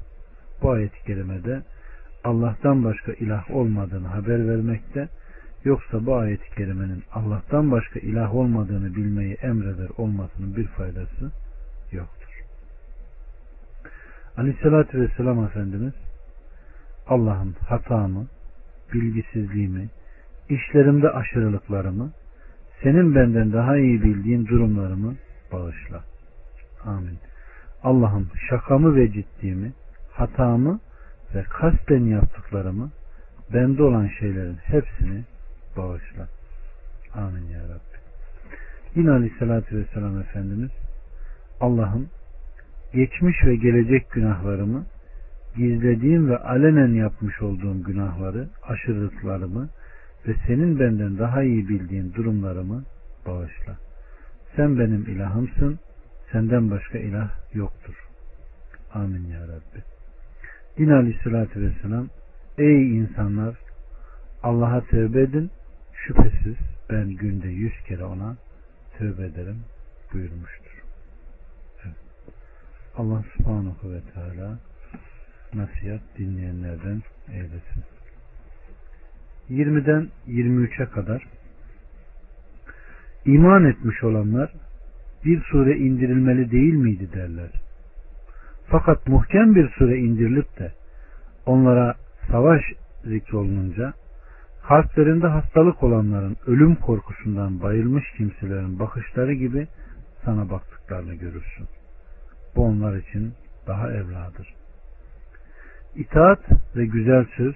Bu 0.62 0.70
ayet-i 0.70 1.04
kerimede 1.06 1.62
Allah'tan 2.24 2.84
başka 2.84 3.12
ilah 3.12 3.50
olmadığını 3.50 4.08
haber 4.08 4.48
vermekte 4.48 5.08
yoksa 5.64 6.06
bu 6.06 6.16
ayet-i 6.16 6.54
kerimenin 6.54 7.02
Allah'tan 7.12 7.70
başka 7.70 7.98
ilah 7.98 8.34
olmadığını 8.34 8.94
bilmeyi 8.94 9.34
emreder 9.34 9.88
olmasının 9.96 10.56
bir 10.56 10.66
faydası 10.66 11.32
yoktur. 11.92 12.42
Aleyhissalatü 14.36 15.00
Vesselam 15.00 15.44
Efendimiz 15.44 15.94
Allah'ım 17.06 17.52
hatamı, 17.52 18.26
bilgisizliğimi, 18.94 19.88
işlerimde 20.48 21.10
aşırılıklarımı, 21.10 22.12
senin 22.82 23.14
benden 23.14 23.52
daha 23.52 23.76
iyi 23.76 24.02
bildiğin 24.02 24.46
durumlarımı 24.46 25.14
bağışla. 25.52 26.04
Amin. 26.84 27.18
Allah'ım 27.82 28.28
şakamı 28.50 28.96
ve 28.96 29.12
ciddimi, 29.12 29.72
hatamı 30.12 30.80
ve 31.34 31.42
kasten 31.42 32.04
yaptıklarımı, 32.04 32.90
bende 33.54 33.82
olan 33.82 34.10
şeylerin 34.18 34.56
hepsini 34.56 35.24
bağışla. 35.76 36.28
Amin 37.14 37.48
ya 37.50 37.60
Rabbi. 37.60 37.98
Yine 38.94 39.10
Aleyhisselatü 39.10 39.78
Vesselam 39.78 40.20
Efendimiz 40.20 40.70
Allah'ım 41.60 42.08
geçmiş 42.94 43.44
ve 43.44 43.56
gelecek 43.56 44.10
günahlarımı 44.10 44.86
gizlediğim 45.56 46.30
ve 46.30 46.38
alenen 46.38 46.94
yapmış 46.94 47.42
olduğum 47.42 47.82
günahları, 47.82 48.48
aşırılıklarımı 48.62 49.68
ve 50.28 50.34
senin 50.46 50.80
benden 50.80 51.18
daha 51.18 51.42
iyi 51.42 51.68
bildiğin 51.68 52.14
durumlarımı 52.14 52.84
bağışla. 53.26 53.76
Sen 54.56 54.78
benim 54.78 55.02
ilahımsın, 55.08 55.78
senden 56.32 56.70
başka 56.70 56.98
ilah 56.98 57.30
yoktur. 57.54 57.94
Amin 58.94 59.26
ya 59.26 59.40
Rabbi. 59.40 59.82
Din 60.78 60.88
aleyhissalatü 60.88 61.60
vesselam 61.60 62.08
Ey 62.58 62.98
insanlar 62.98 63.56
Allah'a 64.42 64.80
tövbe 64.80 65.22
edin 65.22 65.50
şüphesiz 65.92 66.56
ben 66.90 67.08
günde 67.08 67.48
yüz 67.48 67.82
kere 67.88 68.04
ona 68.04 68.36
tövbe 68.98 69.24
ederim 69.26 69.64
buyurmuştur. 70.12 70.82
Evet. 71.84 71.96
Allah 72.96 73.24
subhanahu 73.36 73.92
ve 73.92 74.00
teala 74.14 74.58
nasihat 75.54 76.00
dinleyenlerden 76.18 77.02
eylesin. 77.32 77.97
20'den 79.50 80.08
23'e 80.28 80.86
kadar 80.86 81.22
iman 83.24 83.64
etmiş 83.64 84.04
olanlar 84.04 84.52
bir 85.24 85.42
sure 85.42 85.76
indirilmeli 85.76 86.50
değil 86.50 86.74
miydi 86.74 87.12
derler. 87.12 87.50
Fakat 88.66 89.08
muhkem 89.08 89.54
bir 89.54 89.68
sure 89.68 89.98
indirilip 89.98 90.58
de 90.58 90.72
onlara 91.46 91.94
savaş 92.30 92.62
zikrolununca 93.04 93.92
kalplerinde 94.68 95.26
hastalık 95.26 95.82
olanların 95.82 96.36
ölüm 96.46 96.74
korkusundan 96.74 97.62
bayılmış 97.62 98.04
kimselerin 98.16 98.78
bakışları 98.78 99.32
gibi 99.32 99.66
sana 100.24 100.50
baktıklarını 100.50 101.14
görürsün. 101.14 101.66
Bu 102.56 102.64
onlar 102.64 102.96
için 102.96 103.34
daha 103.66 103.92
evladır. 103.92 104.54
İtaat 105.96 106.40
ve 106.76 106.86
güzel 106.86 107.26
söz 107.36 107.54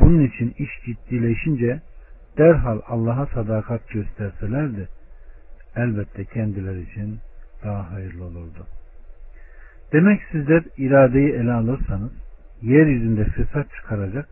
bunun 0.00 0.24
için 0.24 0.54
iş 0.58 0.70
ciddileşince 0.84 1.80
derhal 2.38 2.80
Allah'a 2.86 3.26
sadakat 3.26 3.88
gösterselerdi 3.88 4.88
elbette 5.76 6.24
kendileri 6.24 6.82
için 6.82 7.18
daha 7.64 7.90
hayırlı 7.90 8.24
olurdu. 8.24 8.66
Demek 9.92 10.22
sizler 10.32 10.62
iradeyi 10.76 11.32
ele 11.32 11.52
alırsanız 11.52 12.12
yeryüzünde 12.62 13.24
fesat 13.24 13.66
çıkaracak, 13.74 14.28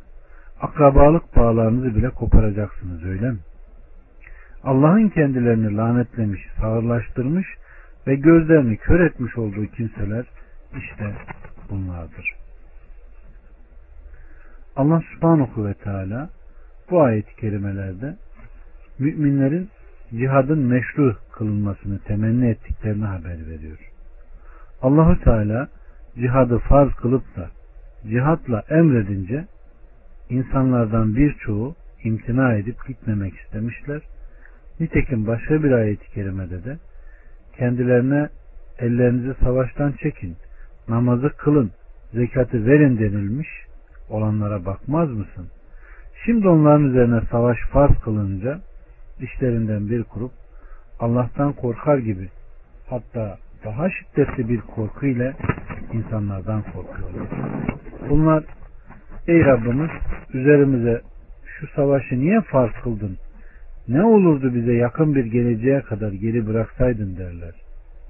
akrabalık 0.61 1.37
bağlarınızı 1.37 1.97
bile 1.97 2.11
koparacaksınız 2.11 3.05
öyle 3.05 3.31
mi? 3.31 3.39
Allah'ın 4.65 5.09
kendilerini 5.09 5.77
lanetlemiş, 5.77 6.41
sağırlaştırmış 6.61 7.47
ve 8.07 8.15
gözlerini 8.15 8.77
kör 8.77 9.01
etmiş 9.01 9.39
olduğu 9.39 9.67
kimseler 9.67 10.27
işte 10.79 11.15
bunlardır. 11.71 12.35
Allah 14.81 15.03
subhanahu 15.15 15.67
ve 15.67 15.75
teala 15.75 16.31
bu 16.91 17.03
ayet-i 17.03 17.37
kerimelerde 17.37 18.17
müminlerin 18.99 19.69
cihadın 20.11 20.59
meşru 20.59 21.17
kılınmasını 21.33 21.99
temenni 21.99 22.49
ettiklerini 22.49 23.05
haber 23.05 23.47
veriyor. 23.51 23.79
Allahu 24.83 25.21
Teala 25.25 25.69
cihadı 26.15 26.59
farz 26.59 26.93
kılıp 26.95 27.37
da 27.37 27.51
cihatla 28.09 28.63
emredince 28.71 29.45
insanlardan 30.31 31.17
birçoğu 31.17 31.75
imtina 32.05 32.55
edip 32.55 32.87
gitmemek 32.89 33.35
istemişler. 33.35 34.03
Nitekim 34.81 35.27
başka 35.27 35.63
bir 35.63 35.73
ayet-i 35.73 36.11
kerimede 36.11 36.65
de 36.65 36.79
kendilerine 37.59 38.29
ellerinizi 38.79 39.35
savaştan 39.45 39.93
çekin, 39.93 40.37
namazı 40.89 41.31
kılın, 41.37 41.71
zekatı 42.15 42.67
verin 42.67 42.99
denilmiş 42.99 43.49
olanlara 44.11 44.65
bakmaz 44.65 45.11
mısın? 45.11 45.49
Şimdi 46.25 46.49
onların 46.49 46.85
üzerine 46.85 47.21
savaş 47.31 47.59
farz 47.73 48.01
kılınca 48.05 48.61
işlerinden 49.21 49.89
bir 49.91 50.05
grup 50.15 50.33
Allah'tan 51.01 51.53
korkar 51.53 51.99
gibi 51.99 52.29
hatta 52.89 53.39
daha 53.65 53.89
şiddetli 53.91 54.49
bir 54.49 54.61
korku 54.61 55.07
ile 55.07 55.35
insanlardan 55.93 56.63
korkuyorlar. 56.63 57.29
Bunlar 58.11 58.45
ey 59.29 59.45
Rabbimiz 59.45 59.91
üzerimize 60.35 61.01
şu 61.45 61.67
savaşı 61.67 62.21
niye 62.21 62.41
farz 62.41 62.73
kıldın? 62.83 63.19
Ne 63.89 64.05
olurdu 64.05 64.55
bize 64.55 64.73
yakın 64.73 65.15
bir 65.15 65.25
geleceğe 65.25 65.81
kadar 65.81 66.13
geri 66.13 66.47
bıraksaydın 66.47 67.17
derler. 67.17 67.55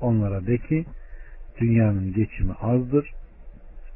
onlara 0.01 0.47
de 0.47 0.59
ki 0.59 0.85
dünyanın 1.61 2.13
geçimi 2.13 2.53
azdır. 2.53 3.11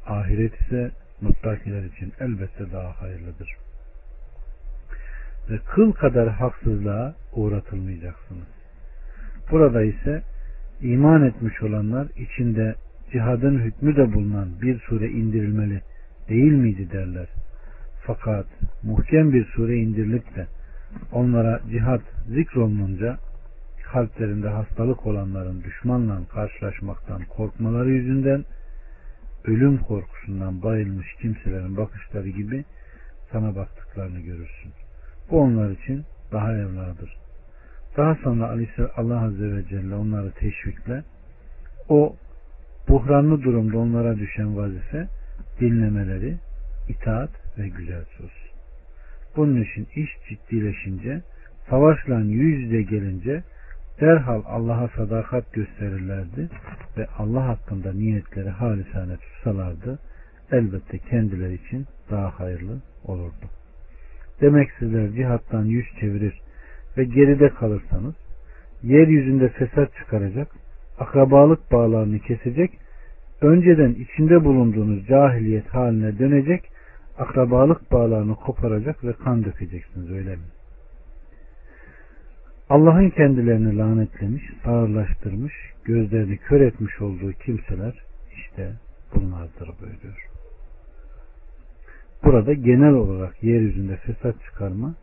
Ahiret 0.07 0.61
ise 0.61 0.91
muttakiler 1.21 1.83
için 1.83 2.13
elbette 2.19 2.71
daha 2.71 3.01
hayırlıdır. 3.01 3.49
Ve 5.49 5.59
kıl 5.75 5.91
kadar 5.91 6.29
haksızlığa 6.29 7.15
uğratılmayacaksınız. 7.33 8.47
Burada 9.51 9.83
ise 9.83 10.23
iman 10.81 11.23
etmiş 11.23 11.61
olanlar 11.61 12.07
içinde 12.15 12.75
cihadın 13.11 13.59
hükmü 13.59 13.95
de 13.95 14.13
bulunan 14.13 14.61
bir 14.61 14.79
sure 14.79 15.09
indirilmeli 15.09 15.81
değil 16.29 16.51
miydi 16.51 16.91
derler. 16.91 17.27
Fakat 18.05 18.45
muhkem 18.83 19.33
bir 19.33 19.45
sure 19.45 19.77
indirilip 19.77 20.35
de 20.35 20.47
onlara 21.11 21.61
cihat 21.71 22.01
zikrolununca 22.27 23.17
kalplerinde 23.91 24.49
hastalık 24.49 25.05
olanların 25.05 25.63
düşmanla 25.63 26.19
karşılaşmaktan 26.33 27.21
korkmaları 27.25 27.89
yüzünden 27.89 28.45
ölüm 29.47 29.77
korkusundan 29.77 30.63
bayılmış 30.63 31.07
kimselerin 31.21 31.77
bakışları 31.77 32.29
gibi 32.29 32.65
sana 33.31 33.55
baktıklarını 33.55 34.19
görürsün. 34.19 34.71
Bu 35.31 35.41
onlar 35.41 35.71
için 35.71 36.03
daha 36.31 36.53
evladır. 36.53 37.17
Daha 37.97 38.15
sonra 38.15 38.57
Allah 38.95 39.21
Azze 39.21 39.55
ve 39.55 39.67
Celle 39.69 39.95
onları 39.95 40.31
teşvikle 40.31 41.03
o 41.89 42.15
buhranlı 42.89 43.43
durumda 43.43 43.77
onlara 43.77 44.17
düşen 44.17 44.57
vazife 44.57 45.07
dinlemeleri, 45.59 46.37
itaat 46.89 47.29
ve 47.57 47.67
güzel 47.69 48.05
söz. 48.17 48.31
Bunun 49.35 49.61
için 49.61 49.87
iş 49.95 50.09
ciddileşince, 50.29 51.21
savaşla 51.69 52.19
yüz 52.19 52.63
yüze 52.63 52.81
gelince 52.81 53.43
derhal 54.01 54.41
Allah'a 54.45 54.87
sadakat 54.87 55.53
gösterirlerdi 55.53 56.49
ve 56.97 57.07
Allah 57.17 57.47
hakkında 57.47 57.93
niyetleri 57.93 58.49
halisane 58.49 59.17
tutsalardı 59.17 59.99
elbette 60.51 60.97
kendileri 60.97 61.53
için 61.53 61.85
daha 62.11 62.39
hayırlı 62.39 62.81
olurdu. 63.03 63.45
Demek 64.41 64.71
sizler 64.79 65.11
cihattan 65.11 65.65
yüz 65.65 65.85
çevirir 65.99 66.41
ve 66.97 67.03
geride 67.03 67.49
kalırsanız 67.49 68.15
yeryüzünde 68.83 69.49
fesat 69.49 69.95
çıkaracak, 69.95 70.47
akrabalık 70.99 71.71
bağlarını 71.71 72.19
kesecek, 72.19 72.71
önceden 73.41 73.93
içinde 73.93 74.43
bulunduğunuz 74.43 75.07
cahiliyet 75.07 75.67
haline 75.67 76.19
dönecek, 76.19 76.63
akrabalık 77.17 77.91
bağlarını 77.91 78.35
koparacak 78.35 79.03
ve 79.03 79.13
kan 79.13 79.43
dökeceksiniz 79.45 80.11
öyle 80.11 80.35
mi? 80.35 80.43
Allah'ın 82.69 83.09
kendilerini 83.09 83.77
lanetlemiş, 83.77 84.43
ağırlaştırmış, 84.65 85.53
gözlerini 85.83 86.37
kör 86.37 86.61
etmiş 86.61 87.01
olduğu 87.01 87.31
kimseler 87.31 88.03
işte 88.35 88.73
bunlardır 89.15 89.67
buyuruyor. 89.81 90.29
Burada 92.23 92.53
genel 92.53 92.93
olarak 92.93 93.43
yeryüzünde 93.43 93.95
fesat 93.95 94.35
çıkarma, 94.43 94.95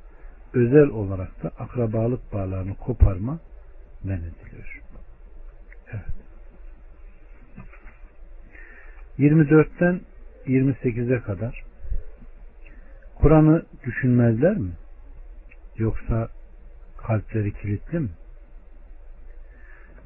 özel 0.55 0.89
olarak 0.89 1.43
da 1.43 1.49
akrabalık 1.49 2.33
bağlarını 2.33 2.75
koparma 2.75 3.39
men 4.05 4.19
ediliyor. 4.19 4.81
Evet. 5.93 6.05
24'ten 9.19 10.01
28'e 10.47 11.21
kadar 11.21 11.65
Kur'an'ı 13.15 13.63
düşünmezler 13.87 14.57
mi? 14.57 14.71
Yoksa 15.77 16.29
kalpleri 17.07 17.53
kilitli 17.53 17.99
mi? 17.99 18.09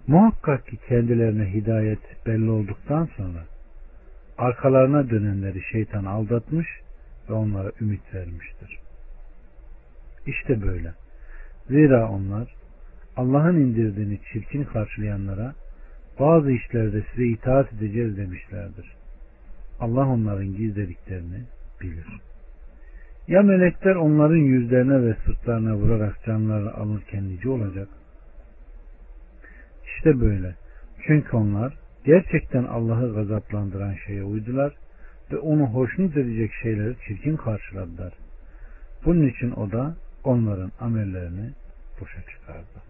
Muhakkak 0.06 0.66
ki 0.66 0.76
kendilerine 0.88 1.52
hidayet 1.52 2.26
belli 2.26 2.50
olduktan 2.50 3.08
sonra 3.16 3.44
arkalarına 4.38 5.10
dönenleri 5.10 5.62
şeytan 5.72 6.04
aldatmış 6.04 6.66
ve 7.28 7.32
onlara 7.32 7.72
ümit 7.80 8.14
vermiştir. 8.14 8.78
İşte 10.26 10.62
böyle. 10.62 10.92
Zira 11.68 12.10
onlar 12.10 12.54
Allah'ın 13.16 13.56
indirdiğini 13.56 14.20
çirkin 14.32 14.64
karşılayanlara 14.64 15.54
bazı 16.20 16.52
işlerde 16.52 17.04
size 17.10 17.26
itaat 17.26 17.72
edeceğiz 17.72 18.16
demişlerdir. 18.16 18.92
Allah 19.80 20.08
onların 20.08 20.56
gizlediklerini 20.56 21.44
bilir. 21.80 22.06
Ya 23.28 23.42
melekler 23.42 23.94
onların 23.94 24.36
yüzlerine 24.36 25.02
ve 25.02 25.16
sırtlarına 25.24 25.76
vurarak 25.76 26.24
canlarını 26.26 26.74
alırken 26.74 27.28
nice 27.28 27.48
olacak? 27.48 27.88
İşte 29.86 30.20
böyle. 30.20 30.54
Çünkü 31.06 31.36
onlar 31.36 31.74
gerçekten 32.04 32.64
Allah'ı 32.64 33.14
gazaplandıran 33.14 33.94
şeye 34.06 34.24
uydular 34.24 34.74
ve 35.32 35.38
onu 35.38 35.66
hoşnut 35.66 36.16
edecek 36.16 36.52
şeyleri 36.62 36.96
çirkin 37.06 37.36
karşıladılar. 37.36 38.12
Bunun 39.04 39.28
için 39.28 39.50
o 39.50 39.72
da 39.72 39.96
onların 40.24 40.72
amellerini 40.80 41.50
boşa 42.00 42.20
çıkardı. 42.22 42.82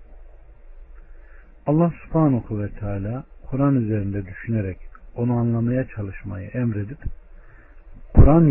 Allah 1.66 1.92
subhanahu 2.05 2.62
ve 2.62 2.68
teala 2.68 3.25
Kur'an 3.46 3.75
üzerinde 3.75 4.27
düşünerek 4.27 4.79
onu 5.16 5.33
anlamaya 5.33 5.87
çalışmayı 5.88 6.49
emredip 6.49 6.99
Kur'an 8.14 8.46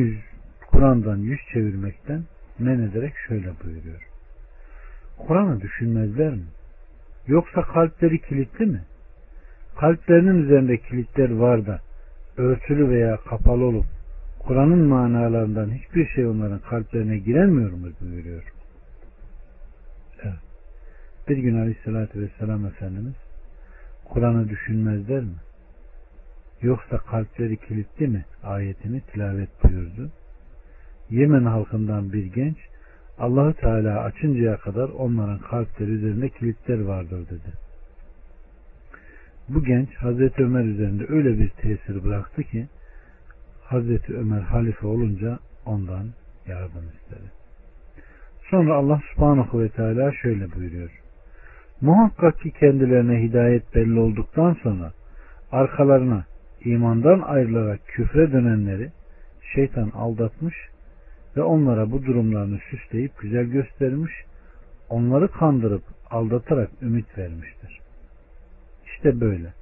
Kur'an'dan 0.76 1.18
yüz 1.18 1.40
çevirmekten 1.54 2.24
men 2.60 2.80
ederek 2.80 3.14
şöyle 3.28 3.54
buyuruyor. 3.64 4.08
Kur'an'ı 5.18 5.62
düşünmezler 5.62 6.34
mi? 6.34 6.46
Yoksa 7.28 7.62
kalpleri 7.62 8.22
kilitli 8.22 8.66
mi? 8.66 8.82
Kalplerinin 9.78 10.44
üzerinde 10.44 10.78
kilitler 10.78 11.30
var 11.30 11.66
da 11.66 11.80
örtülü 12.38 12.90
veya 12.90 13.18
kapalı 13.18 13.64
olup 13.66 13.86
Kur'an'ın 14.40 14.88
manalarından 14.88 15.72
hiçbir 15.72 16.08
şey 16.08 16.28
onların 16.28 16.60
kalplerine 16.60 17.18
giremiyor 17.18 17.72
mu 17.72 17.88
buyuruyor. 18.02 18.44
Evet. 20.24 20.34
Bir 21.30 21.38
gün 21.38 21.60
Aleyhisselatü 21.60 22.22
Vesselam 22.22 22.66
Efendimiz 22.66 23.16
Kur'an'ı 24.06 24.50
düşünmezler 24.50 25.22
mi? 25.22 25.36
Yoksa 26.62 26.98
kalpleri 26.98 27.58
kilitli 27.58 28.08
mi? 28.08 28.26
Ayetini 28.44 29.02
tilavet 29.02 29.64
buyurdu. 29.64 30.12
Yemen 31.10 31.46
halkından 31.46 32.14
bir 32.14 32.26
genç 32.26 32.58
Allahu 33.20 33.54
Teala 33.54 34.00
açıncaya 34.00 34.58
kadar 34.58 34.90
onların 34.90 35.40
kalpleri 35.40 35.92
üzerinde 35.92 36.30
kilitler 36.30 36.82
vardır 36.82 37.26
dedi. 37.30 37.54
Bu 39.50 39.64
genç 39.64 39.96
Hazreti 39.96 40.44
Ömer 40.44 40.64
üzerinde 40.64 41.06
öyle 41.10 41.40
bir 41.40 41.50
tesir 41.50 42.04
bıraktı 42.04 42.44
ki 42.44 42.68
Hazreti 43.64 44.14
Ömer 44.18 44.42
halife 44.42 44.88
olunca 44.88 45.40
ondan 45.66 46.08
yardım 46.48 46.86
istedi. 47.02 47.32
Sonra 48.50 48.76
Allah 48.76 49.02
subhanahu 49.14 49.62
ve 49.62 49.70
teala 49.70 50.12
şöyle 50.12 50.52
buyuruyor. 50.52 51.02
Muhakkak 51.82 52.40
ki 52.40 52.52
kendilerine 52.52 53.22
hidayet 53.22 53.76
belli 53.76 54.00
olduktan 54.00 54.58
sonra 54.64 54.92
arkalarına 55.52 56.26
imandan 56.66 57.22
ayrılarak 57.22 57.80
küfre 57.88 58.32
dönenleri 58.32 58.92
şeytan 59.54 59.90
aldatmış 59.90 60.56
ve 61.38 61.44
onlara 61.44 61.92
bu 61.92 62.06
durumlarını 62.06 62.60
süsleyip 62.70 63.20
güzel 63.20 63.46
göstermiş, 63.46 64.12
onları 64.90 65.28
kandırıp 65.28 65.84
aldatarak 66.10 66.70
ümit 66.82 67.18
vermiştir. 67.18 67.80
İşte 68.86 69.22
böyle. 69.22 69.54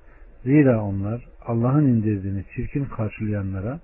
Zira 0.43 0.83
onlar 0.83 1.25
Allah'ın 1.45 1.87
indirdiğini 1.87 2.43
çirkin 2.55 2.85
karşılayanlara 2.85 3.79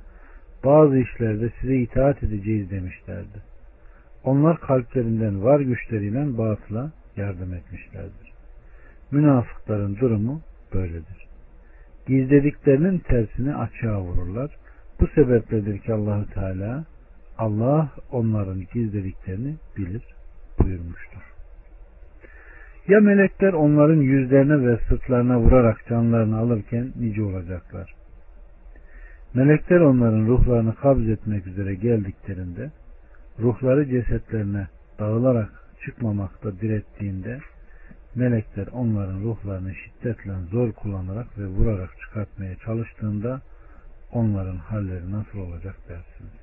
bazı 0.66 0.98
işlerde 0.98 1.52
size 1.62 1.76
itaat 1.76 2.24
edeceğiz 2.24 2.72
demişlerdi. 2.72 3.42
Onlar 4.24 4.60
kalplerinden 4.60 5.44
var 5.44 5.60
güçleriyle 5.60 6.38
batıla 6.38 6.92
yardım 7.18 7.54
etmişlerdir. 7.54 8.32
Münafıkların 9.12 9.96
durumu 9.96 10.42
böyledir. 10.74 11.28
Gizlediklerinin 12.08 13.00
tersini 13.00 13.56
açığa 13.56 14.02
vururlar. 14.02 14.56
Bu 15.00 15.08
sebepledir 15.08 15.80
ki 15.80 15.94
Allahü 15.94 16.30
Teala 16.34 16.86
Allah 17.40 17.90
onların 18.12 18.60
gizlediklerini 18.74 19.56
bilir 19.78 20.04
buyurmuştur. 20.60 21.22
Ya 22.88 23.00
melekler 23.00 23.54
onların 23.54 24.02
yüzlerine 24.02 24.68
ve 24.68 24.80
sırtlarına 24.88 25.40
vurarak 25.40 25.88
canlarını 25.90 26.38
alırken 26.38 26.94
nice 26.96 27.24
olacaklar. 27.24 27.94
Melekler 29.34 29.80
onların 29.80 30.28
ruhlarını 30.28 30.76
kabz 30.76 31.10
etmek 31.10 31.48
üzere 31.48 31.76
geldiklerinde 31.76 32.72
ruhları 33.40 33.90
cesetlerine 33.90 34.68
dağılarak 35.00 35.50
çıkmamakta 35.86 36.60
direttiğinde 36.62 37.40
melekler 38.16 38.68
onların 38.68 39.20
ruhlarını 39.20 39.74
şiddetle 39.76 40.32
zor 40.52 40.72
kullanarak 40.72 41.38
ve 41.38 41.46
vurarak 41.48 41.90
çıkartmaya 42.00 42.56
çalıştığında 42.56 43.42
onların 44.12 44.58
halleri 44.58 45.12
nasıl 45.12 45.40
olacak 45.40 45.76
dersiniz. 45.90 46.39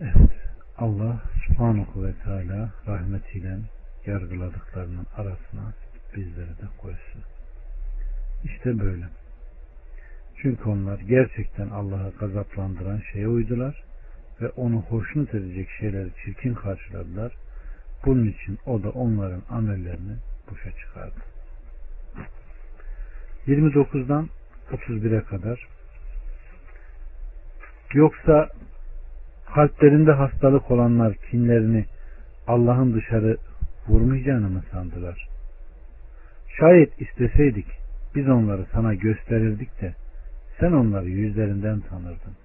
Evet. 0.00 0.30
Allah 0.78 1.22
subhanahu 1.46 2.06
ve 2.06 2.12
teala 2.24 2.70
rahmetiyle 2.86 3.58
yargıladıklarının 4.06 5.06
arasına 5.16 5.72
bizlere 6.16 6.48
de 6.48 6.66
koysun. 6.78 7.22
İşte 8.44 8.78
böyle. 8.78 9.04
Çünkü 10.42 10.68
onlar 10.68 10.98
gerçekten 10.98 11.68
Allah'ı 11.68 12.12
gazaplandıran 12.20 13.00
şeye 13.12 13.28
uydular 13.28 13.82
ve 14.40 14.48
onu 14.48 14.76
hoşnut 14.76 15.34
edecek 15.34 15.68
şeyleri 15.80 16.10
çirkin 16.24 16.54
karşıladılar. 16.54 17.32
Bunun 18.06 18.28
için 18.28 18.58
o 18.66 18.82
da 18.82 18.90
onların 18.90 19.42
amellerini 19.50 20.16
boşa 20.50 20.70
çıkardı. 20.70 21.20
29'dan 23.46 24.28
31'e 24.70 25.22
kadar 25.24 25.68
Yoksa 27.94 28.48
kalplerinde 29.54 30.12
hastalık 30.12 30.70
olanlar 30.70 31.14
kinlerini 31.14 31.84
Allah'ın 32.46 32.94
dışarı 32.94 33.36
vurmayacağını 33.88 34.48
mı 34.48 34.62
sandılar? 34.72 35.28
Şayet 36.58 37.00
isteseydik 37.00 37.66
biz 38.14 38.28
onları 38.28 38.66
sana 38.72 38.94
gösterirdik 38.94 39.80
de 39.80 39.94
sen 40.60 40.72
onları 40.72 41.08
yüzlerinden 41.08 41.80
tanırdın. 41.80 42.36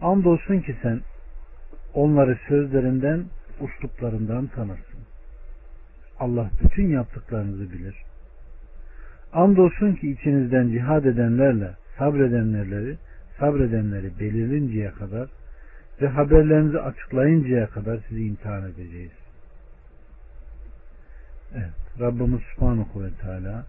Andolsun 0.00 0.60
ki 0.60 0.76
sen 0.82 1.00
onları 1.94 2.38
sözlerinden, 2.48 3.24
usluplarından 3.60 4.46
tanırsın. 4.46 5.00
Allah 6.18 6.50
bütün 6.64 6.88
yaptıklarınızı 6.88 7.72
bilir. 7.72 7.96
Andolsun 9.32 9.92
ki 9.94 10.10
içinizden 10.10 10.68
cihad 10.68 11.04
edenlerle 11.04 11.70
sabredenleri, 11.98 12.96
sabredenleri 13.38 14.18
belirlinceye 14.20 14.90
kadar 14.90 15.28
ve 16.00 16.08
haberlerinizi 16.08 16.80
açıklayıncaya 16.80 17.66
kadar 17.66 18.00
sizi 18.08 18.26
imtihan 18.26 18.70
edeceğiz. 18.70 19.12
Evet, 21.54 22.00
Rabbimiz 22.00 22.40
Subhanahu 22.54 23.04
ve 23.04 23.10
Teala 23.22 23.66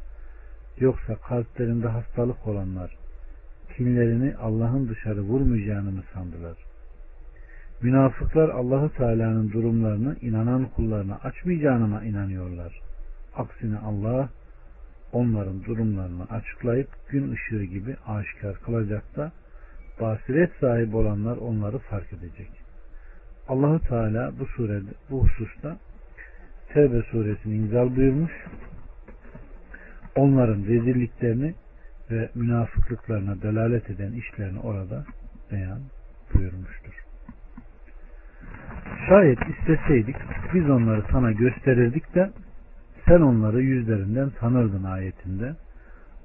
yoksa 0.80 1.16
kalplerinde 1.16 1.88
hastalık 1.88 2.48
olanlar 2.48 2.98
kinlerini 3.78 4.36
Allah'ın 4.36 4.90
dışarı 4.90 5.22
vurmayacağını 5.22 5.92
mı 5.92 6.04
sandılar? 6.14 6.58
Münafıklar 7.82 8.50
Allahu 8.50 8.94
Teala'nın 8.94 9.52
durumlarını 9.52 10.16
inanan 10.22 10.66
kullarına 10.66 11.16
açmayacağına 11.16 11.88
mı 11.88 12.06
inanıyorlar? 12.06 12.82
Aksine 13.36 13.78
Allah 13.78 14.30
onların 15.12 15.64
durumlarını 15.64 16.24
açıklayıp 16.24 16.90
gün 17.10 17.32
ışığı 17.32 17.64
gibi 17.64 17.96
aşikar 18.08 18.56
kılacak 18.56 19.16
da 19.16 19.32
basiret 20.02 20.52
sahibi 20.60 20.96
olanlar 20.96 21.38
onları 21.38 21.78
fark 21.78 22.14
edecek. 22.14 22.50
Allahu 23.48 23.80
Teala 23.80 24.32
bu 24.40 24.46
surede 24.46 24.90
bu 25.10 25.24
hususta 25.24 25.78
Tevbe 26.74 27.02
suresini 27.02 27.56
imzal 27.56 27.96
buyurmuş. 27.96 28.32
Onların 30.16 30.64
rezilliklerini 30.64 31.56
ve 32.12 32.30
münafıklıklarına 32.36 33.42
delalet 33.42 33.90
eden 33.90 34.12
işlerini 34.12 34.60
orada 34.60 35.06
beyan 35.52 35.80
buyurmuştur. 36.34 36.94
Şayet 39.10 39.40
isteseydik 39.50 40.16
biz 40.54 40.70
onları 40.70 41.04
sana 41.12 41.32
gösterirdik 41.32 42.16
de 42.16 42.32
sen 43.08 43.22
onları 43.22 43.62
yüzlerinden 43.62 44.30
tanırdın 44.30 44.84
ayetinde. 44.84 45.56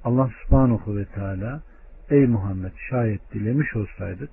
Allah 0.03 0.29
subhanahu 0.43 0.97
ve 0.97 1.05
teala 1.05 1.61
ey 2.09 2.25
Muhammed 2.25 2.71
şayet 2.89 3.33
dilemiş 3.33 3.75
olsaydık 3.75 4.29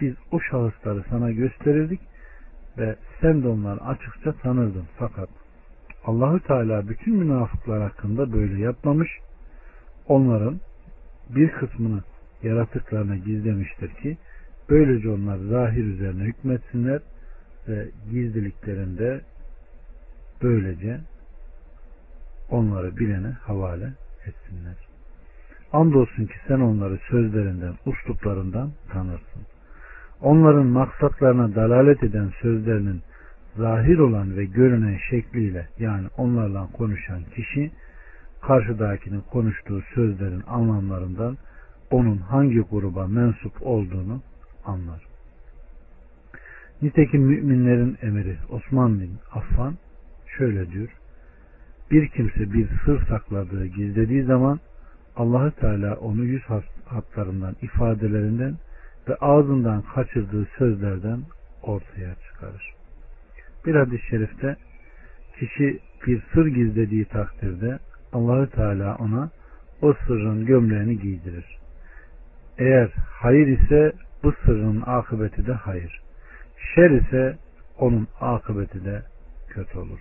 biz 0.00 0.14
o 0.32 0.40
şahısları 0.40 1.04
sana 1.10 1.30
gösterirdik 1.30 2.00
ve 2.78 2.96
sen 3.20 3.42
de 3.42 3.48
onları 3.48 3.80
açıkça 3.80 4.32
tanırdın. 4.32 4.84
Fakat 4.98 5.28
Allahü 6.04 6.40
Teala 6.40 6.88
bütün 6.88 7.14
münafıklar 7.14 7.82
hakkında 7.82 8.32
böyle 8.32 8.62
yapmamış. 8.62 9.08
Onların 10.08 10.60
bir 11.28 11.52
kısmını 11.52 12.02
yaratıklarına 12.42 13.16
gizlemiştir 13.16 13.88
ki 13.88 14.16
böylece 14.68 15.08
onlar 15.08 15.38
zahir 15.38 15.84
üzerine 15.84 16.22
hükmetsinler 16.22 17.00
ve 17.68 17.88
gizliliklerinde 18.10 19.20
böylece 20.42 21.00
onları 22.50 22.96
bilene 22.96 23.30
havale 23.30 23.92
etsinler. 24.26 24.85
Andolsun 25.72 26.26
ki 26.26 26.34
sen 26.48 26.60
onları 26.60 26.98
sözlerinden, 27.10 27.74
usluplarından 27.86 28.70
tanırsın. 28.92 29.42
Onların 30.20 30.66
maksatlarına 30.66 31.54
dalalet 31.54 32.02
eden 32.02 32.30
sözlerinin 32.42 33.02
zahir 33.56 33.98
olan 33.98 34.36
ve 34.36 34.44
görünen 34.44 34.98
şekliyle 35.10 35.68
yani 35.78 36.06
onlarla 36.16 36.68
konuşan 36.72 37.22
kişi 37.34 37.70
karşıdakinin 38.42 39.20
konuştuğu 39.20 39.82
sözlerin 39.94 40.42
anlamlarından 40.46 41.38
onun 41.90 42.16
hangi 42.16 42.60
gruba 42.60 43.06
mensup 43.06 43.52
olduğunu 43.60 44.20
anlar. 44.64 45.02
Nitekim 46.82 47.22
müminlerin 47.22 47.98
emiri 48.02 48.36
Osman 48.48 49.00
bin 49.00 49.18
Affan 49.32 49.74
şöyle 50.38 50.72
diyor. 50.72 50.88
Bir 51.90 52.08
kimse 52.08 52.52
bir 52.52 52.68
sır 52.84 53.06
sakladığı, 53.06 53.66
gizlediği 53.66 54.24
zaman 54.24 54.60
Allahü 55.16 55.50
Teala 55.50 55.94
onu 55.94 56.24
yüz 56.24 56.42
hatlarından, 56.84 57.56
ifadelerinden 57.62 58.54
ve 59.08 59.14
ağzından 59.14 59.82
kaçırdığı 59.82 60.46
sözlerden 60.58 61.20
ortaya 61.62 62.14
çıkarır. 62.14 62.74
Bir 63.66 63.74
hadis-i 63.74 64.06
şerifte 64.06 64.56
kişi 65.38 65.80
bir 66.06 66.22
sır 66.32 66.46
gizlediği 66.46 67.04
takdirde 67.04 67.78
Allahü 68.12 68.50
Teala 68.50 68.96
ona 68.96 69.30
o 69.82 69.94
sırrın 70.06 70.46
gömleğini 70.46 70.98
giydirir. 70.98 71.58
Eğer 72.58 72.90
hayır 73.20 73.46
ise 73.46 73.92
bu 74.22 74.32
sırrın 74.32 74.82
akıbeti 74.86 75.46
de 75.46 75.52
hayır. 75.52 76.00
Şer 76.74 76.90
ise 76.90 77.36
onun 77.78 78.08
akıbeti 78.20 78.84
de 78.84 79.02
kötü 79.48 79.78
olur. 79.78 80.00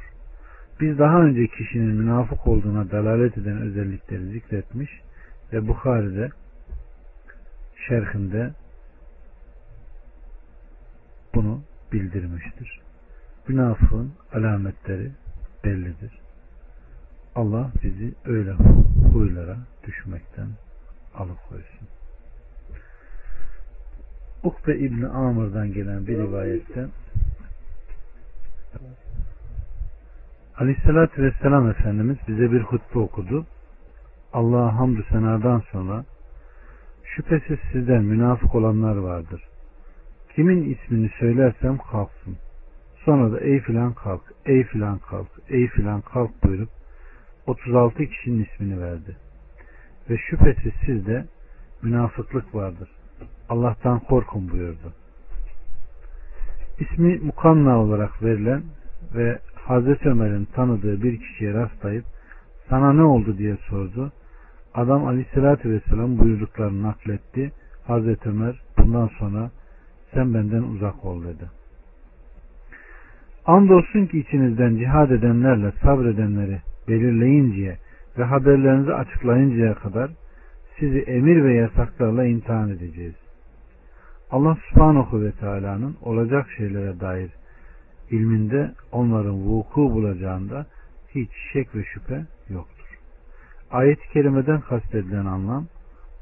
Biz 0.79 0.99
daha 0.99 1.21
önce 1.21 1.47
kişinin 1.47 1.95
münafık 1.95 2.47
olduğuna 2.47 2.91
dalalet 2.91 3.37
eden 3.37 3.61
özellikleri 3.61 4.25
zikretmiş 4.25 4.89
ve 5.55 5.67
Bukhari'de 5.67 6.29
şerhinde 7.87 8.53
bunu 11.35 11.61
bildirmiştir. 11.91 12.81
Münafığın 13.47 14.13
alametleri 14.33 15.11
bellidir. 15.63 16.19
Allah 17.35 17.71
bizi 17.83 18.13
öyle 18.25 18.53
huylara 19.13 19.57
düşmekten 19.83 20.47
alıkoysun. 21.15 21.87
Ukbe 24.43 24.77
İbni 24.77 25.07
Amr'dan 25.07 25.73
gelen 25.73 26.07
bir 26.07 26.17
rivayette 26.17 26.87
Aleyhissalatü 30.57 31.23
Vesselam 31.23 31.69
Efendimiz 31.69 32.17
bize 32.27 32.51
bir 32.51 32.61
hutbe 32.61 32.99
okudu. 32.99 33.45
Allah'a 34.35 34.79
hamdü 34.79 35.03
senadan 35.09 35.59
sonra 35.71 36.05
şüphesiz 37.03 37.59
sizden 37.71 38.03
münafık 38.03 38.55
olanlar 38.55 38.95
vardır. 38.95 39.43
Kimin 40.35 40.75
ismini 40.75 41.09
söylersem 41.19 41.77
kalksın. 41.77 42.37
Sonra 43.05 43.31
da 43.31 43.39
ey 43.39 43.59
filan 43.59 43.93
kalk, 43.93 44.21
ey 44.45 44.63
filan 44.63 44.99
kalk, 44.99 45.27
ey 45.49 45.67
filan 45.67 46.01
kalk 46.01 46.43
buyurup 46.43 46.69
36 47.47 48.05
kişinin 48.05 48.43
ismini 48.45 48.81
verdi. 48.81 49.15
Ve 50.09 50.17
şüphesiz 50.17 50.73
sizde 50.85 51.25
münafıklık 51.81 52.55
vardır. 52.55 52.89
Allah'tan 53.49 53.99
korkun 53.99 54.51
buyurdu. 54.51 54.93
İsmi 56.79 57.17
Mukanna 57.17 57.79
olarak 57.79 58.23
verilen 58.23 58.63
ve 59.15 59.39
Hazreti 59.55 60.09
Ömer'in 60.09 60.45
tanıdığı 60.45 61.03
bir 61.03 61.19
kişiye 61.19 61.53
rastlayıp 61.53 62.05
sana 62.69 62.93
ne 62.93 63.03
oldu 63.03 63.37
diye 63.37 63.57
sordu. 63.69 64.11
Adam 64.75 65.05
aleyhissalatü 65.07 65.69
vesselam 65.69 66.19
buyruklarını 66.19 66.83
nakletti. 66.83 67.51
Hazreti 67.87 68.29
Ömer 68.29 68.61
bundan 68.77 69.09
sonra 69.19 69.51
sen 70.13 70.33
benden 70.33 70.63
uzak 70.63 71.05
ol 71.05 71.23
dedi. 71.23 71.49
Andolsun 73.45 74.05
ki 74.05 74.19
içinizden 74.19 74.75
cihad 74.75 75.09
edenlerle 75.09 75.71
sabredenleri 75.81 76.61
belirleyinceye 76.87 77.77
ve 78.17 78.23
haberlerinizi 78.23 78.93
açıklayıncaya 78.93 79.73
kadar 79.75 80.11
sizi 80.79 80.99
emir 80.99 81.43
ve 81.43 81.53
yasaklarla 81.53 82.25
imtihan 82.25 82.69
edeceğiz. 82.69 83.15
Allah 84.31 84.57
subhanahu 84.69 85.21
ve 85.21 85.31
teala'nın 85.31 85.95
olacak 86.01 86.47
şeylere 86.57 86.99
dair 86.99 87.31
ilminde 88.11 88.71
onların 88.91 89.35
vuku 89.35 89.81
bulacağında 89.81 90.65
hiç 91.15 91.29
şek 91.53 91.75
ve 91.75 91.83
şüphe. 91.83 92.34
Ayet-i 93.71 94.09
kerimeden 94.13 94.61
kastedilen 94.61 95.25
anlam 95.25 95.67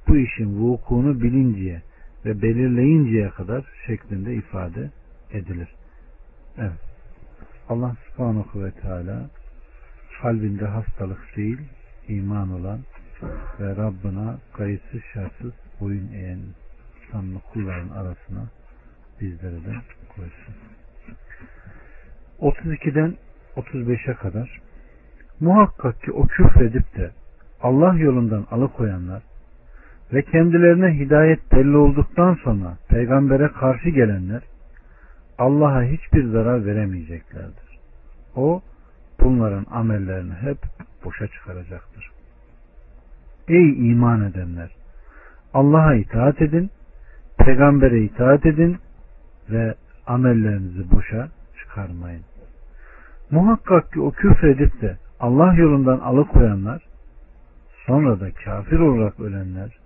bu 0.08 0.18
işin 0.18 0.60
vukuunu 0.60 1.22
bilinceye 1.22 1.82
ve 2.26 2.42
belirleyinceye 2.42 3.30
kadar 3.30 3.66
şeklinde 3.88 4.34
ifade 4.34 4.92
edilir. 5.32 5.68
Evet. 6.58 6.80
Allah 7.70 7.96
subhanahu 8.08 8.64
ve 8.64 8.72
teala 8.72 9.30
kalbinde 10.22 10.66
hastalık 10.66 11.38
değil, 11.38 11.60
iman 12.08 12.52
olan 12.52 12.80
ve 13.60 13.76
Rabbına 13.76 14.40
kayıtsız 14.54 15.02
şartsız 15.14 15.54
boyun 15.80 16.14
eğen 16.14 16.40
sanlı 17.12 17.40
kulların 17.54 17.90
arasına 17.90 18.50
bizleri 19.22 19.66
de 19.66 19.74
koysun. 20.16 20.56
32'den 22.40 23.18
35'e 23.56 24.14
kadar 24.14 24.62
muhakkak 25.40 26.02
ki 26.04 26.12
o 26.12 26.28
küfredip 26.28 26.96
de 26.96 27.12
Allah 27.64 27.94
yolundan 27.98 28.46
alıkoyanlar 28.52 29.24
ve 30.14 30.22
kendilerine 30.22 31.00
hidayet 31.00 31.52
belli 31.52 31.78
olduktan 31.78 32.38
sonra 32.44 32.78
peygambere 32.90 33.48
karşı 33.48 33.90
gelenler 33.90 34.42
Allah'a 35.38 35.84
hiçbir 35.84 36.24
zarar 36.26 36.66
veremeyeceklerdir. 36.66 37.80
O 38.36 38.62
bunların 39.20 39.66
amellerini 39.72 40.34
hep 40.34 40.58
boşa 41.06 41.28
çıkaracaktır. 41.28 42.12
Ey 43.48 43.92
iman 43.92 44.24
edenler! 44.24 44.70
Allah'a 45.54 45.96
itaat 45.96 46.42
edin, 46.42 46.70
peygambere 47.38 48.00
itaat 48.00 48.46
edin 48.46 48.78
ve 49.50 49.76
amellerinizi 50.08 50.92
boşa 50.92 51.30
çıkarmayın. 51.60 52.24
Muhakkak 53.32 53.94
ki 53.94 54.02
o 54.02 54.12
küfredip 54.12 54.82
de 54.82 54.98
Allah 55.20 55.54
yolundan 55.54 56.00
alıkoyanlar, 56.00 56.82
sonra 57.86 58.20
da 58.20 58.32
kafir 58.32 58.80
olarak 58.80 59.20
ölenler, 59.20 59.78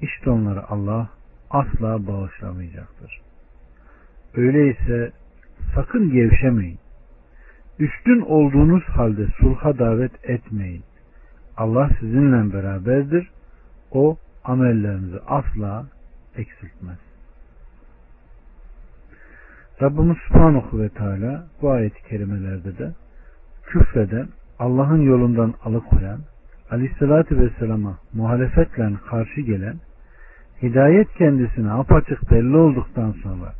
işte 0.00 0.30
onları 0.30 0.68
Allah 0.68 1.08
asla 1.50 2.06
bağışlamayacaktır. 2.06 3.20
Öyleyse 4.34 5.12
sakın 5.74 6.12
gevşemeyin. 6.12 6.78
Üstün 7.78 8.20
olduğunuz 8.20 8.82
halde 8.84 9.26
sulha 9.40 9.78
davet 9.78 10.30
etmeyin. 10.30 10.82
Allah 11.56 11.88
sizinle 12.00 12.52
beraberdir. 12.52 13.30
O 13.90 14.16
amellerinizi 14.44 15.20
asla 15.26 15.86
eksiltmez. 16.36 16.98
Rabbimiz 19.82 20.16
Subhanahu 20.28 20.80
ve 20.80 20.88
Teala 20.88 21.46
bu 21.62 21.70
ayet-i 21.70 22.08
kerimelerde 22.08 22.78
de 22.78 22.92
küfreden, 23.62 24.28
Allah'ın 24.58 25.00
yolundan 25.00 25.54
alıkoyan, 25.64 26.20
Aleyhisselatü 26.72 27.38
Vesselam'a 27.38 27.98
muhalefetle 28.12 28.90
karşı 29.10 29.40
gelen, 29.40 29.76
hidayet 30.62 31.14
kendisine 31.14 31.72
apaçık 31.72 32.30
belli 32.30 32.56
olduktan 32.56 33.12
sonra 33.12 33.52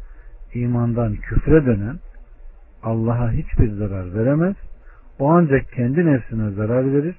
imandan 0.54 1.16
küfre 1.16 1.66
dönen, 1.66 1.98
Allah'a 2.82 3.30
hiçbir 3.30 3.70
zarar 3.70 4.14
veremez, 4.14 4.56
o 5.18 5.30
ancak 5.30 5.72
kendi 5.72 6.06
nefsine 6.06 6.50
zarar 6.50 6.92
verir 6.92 7.14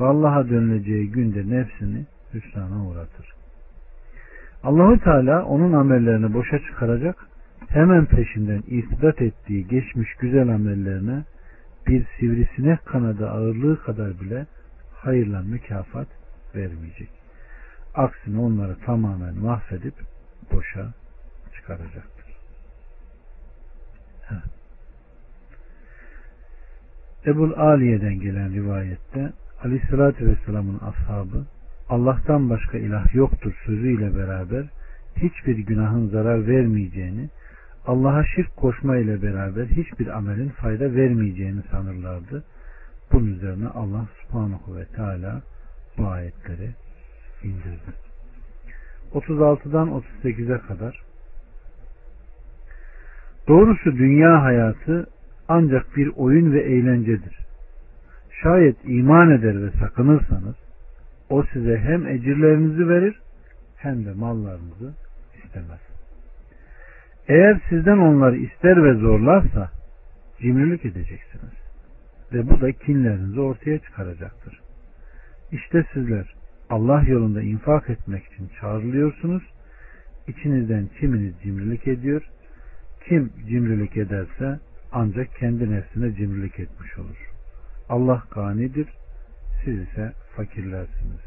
ve 0.00 0.04
Allah'a 0.04 0.48
dönüleceği 0.48 1.10
günde 1.10 1.56
nefsini 1.56 2.06
hüsrana 2.34 2.86
uğratır. 2.86 3.32
Allahu 4.62 4.98
Teala 4.98 5.44
onun 5.44 5.72
amellerini 5.72 6.34
boşa 6.34 6.58
çıkaracak, 6.58 7.16
hemen 7.68 8.04
peşinden 8.04 8.62
irtidat 8.66 9.22
ettiği 9.22 9.68
geçmiş 9.68 10.14
güzel 10.14 10.48
amellerine 10.48 11.24
bir 11.86 12.06
sivrisinek 12.20 12.86
kanadı 12.86 13.30
ağırlığı 13.30 13.82
kadar 13.82 14.20
bile 14.20 14.46
hayırla 15.04 15.42
mükafat 15.42 16.08
vermeyecek. 16.54 17.08
Aksine 17.94 18.38
onları 18.38 18.78
tamamen 18.78 19.38
mahvedip 19.38 19.94
boşa 20.52 20.92
çıkaracaktır. 21.54 22.26
Evet. 24.30 24.42
Ebul 27.26 27.52
Aliye'den 27.52 28.20
gelen 28.20 28.52
rivayette 28.52 29.32
Aleyhisselatü 29.64 30.26
Vesselam'ın 30.26 30.78
ashabı 30.78 31.46
Allah'tan 31.88 32.50
başka 32.50 32.78
ilah 32.78 33.14
yoktur 33.14 33.52
sözüyle 33.66 34.16
beraber 34.16 34.66
hiçbir 35.16 35.58
günahın 35.58 36.08
zarar 36.08 36.46
vermeyeceğini, 36.46 37.28
Allah'a 37.86 38.24
şirk 38.24 38.56
koşma 38.56 38.96
ile 38.96 39.22
beraber 39.22 39.66
hiçbir 39.66 40.06
amelin 40.06 40.48
fayda 40.48 40.94
vermeyeceğini 40.94 41.60
sanırlardı. 41.70 42.44
Bunun 43.12 43.26
üzerine 43.26 43.68
Allah 43.68 44.06
subhanahu 44.22 44.76
ve 44.76 44.84
teala 44.84 45.42
bu 45.98 46.06
ayetleri 46.06 46.70
indirdi. 47.42 47.92
36'dan 49.14 50.02
38'e 50.22 50.58
kadar 50.58 51.02
Doğrusu 53.48 53.96
dünya 53.96 54.42
hayatı 54.42 55.06
ancak 55.48 55.96
bir 55.96 56.12
oyun 56.16 56.52
ve 56.52 56.60
eğlencedir. 56.60 57.38
Şayet 58.42 58.76
iman 58.84 59.30
eder 59.30 59.62
ve 59.62 59.70
sakınırsanız 59.70 60.54
o 61.30 61.42
size 61.52 61.78
hem 61.78 62.06
ecirlerinizi 62.06 62.88
verir 62.88 63.20
hem 63.76 64.04
de 64.04 64.12
mallarınızı 64.12 64.94
istemez. 65.44 65.80
Eğer 67.28 67.60
sizden 67.68 67.98
onları 67.98 68.36
ister 68.36 68.84
ve 68.84 68.94
zorlarsa 68.94 69.70
cimrilik 70.40 70.84
edeceksiniz. 70.84 71.61
Ve 72.34 72.50
bu 72.50 72.60
da 72.60 72.72
kinlerinizi 72.72 73.40
ortaya 73.40 73.78
çıkaracaktır. 73.78 74.60
İşte 75.52 75.84
sizler 75.92 76.34
Allah 76.70 77.02
yolunda 77.06 77.42
infak 77.42 77.90
etmek 77.90 78.24
için 78.24 78.50
çağrılıyorsunuz. 78.60 79.42
İçinizden 80.28 80.88
kiminiz 81.00 81.34
cimrilik 81.42 81.86
ediyor. 81.86 82.22
Kim 83.08 83.32
cimrilik 83.48 83.96
ederse 83.96 84.58
ancak 84.92 85.36
kendi 85.36 85.70
nefsine 85.70 86.14
cimrilik 86.14 86.60
etmiş 86.60 86.98
olur. 86.98 87.30
Allah 87.88 88.22
ganidir, 88.34 88.88
siz 89.64 89.78
ise 89.78 90.12
fakirlersiniz. 90.36 91.20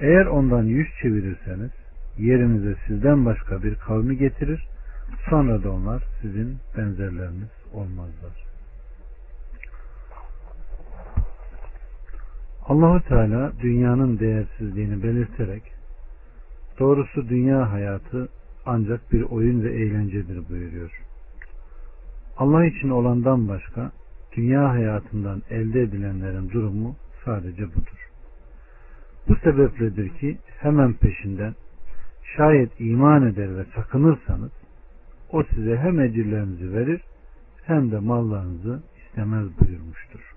Eğer 0.00 0.26
ondan 0.26 0.62
yüz 0.62 0.88
çevirirseniz 1.02 1.70
yerinize 2.18 2.74
sizden 2.86 3.24
başka 3.24 3.62
bir 3.62 3.74
kavmi 3.74 4.16
getirir, 4.18 4.66
sonra 5.30 5.62
da 5.62 5.72
onlar 5.72 6.02
sizin 6.22 6.56
benzerleriniz 6.76 7.50
olmazlar. 7.72 8.45
Allahu 12.68 13.00
Teala 13.08 13.52
dünyanın 13.62 14.18
değersizliğini 14.18 15.02
belirterek 15.02 15.62
doğrusu 16.78 17.28
dünya 17.28 17.72
hayatı 17.72 18.28
ancak 18.66 19.12
bir 19.12 19.22
oyun 19.22 19.62
ve 19.62 19.72
eğlencedir 19.72 20.48
buyuruyor. 20.48 21.02
Allah 22.36 22.66
için 22.66 22.88
olandan 22.88 23.48
başka 23.48 23.92
dünya 24.36 24.68
hayatından 24.70 25.42
elde 25.50 25.82
edilenlerin 25.82 26.50
durumu 26.50 26.96
sadece 27.24 27.68
budur. 27.68 28.10
Bu 29.28 29.36
sebepledir 29.36 30.08
ki 30.08 30.38
hemen 30.58 30.92
peşinden 30.92 31.54
şayet 32.36 32.80
iman 32.80 33.26
eder 33.26 33.56
ve 33.56 33.64
sakınırsanız 33.76 34.52
o 35.32 35.42
size 35.42 35.76
hem 35.76 36.00
ecirlerinizi 36.00 36.72
verir 36.72 37.00
hem 37.64 37.90
de 37.90 37.98
mallarınızı 37.98 38.82
istemez 38.96 39.46
buyurmuştur. 39.60 40.34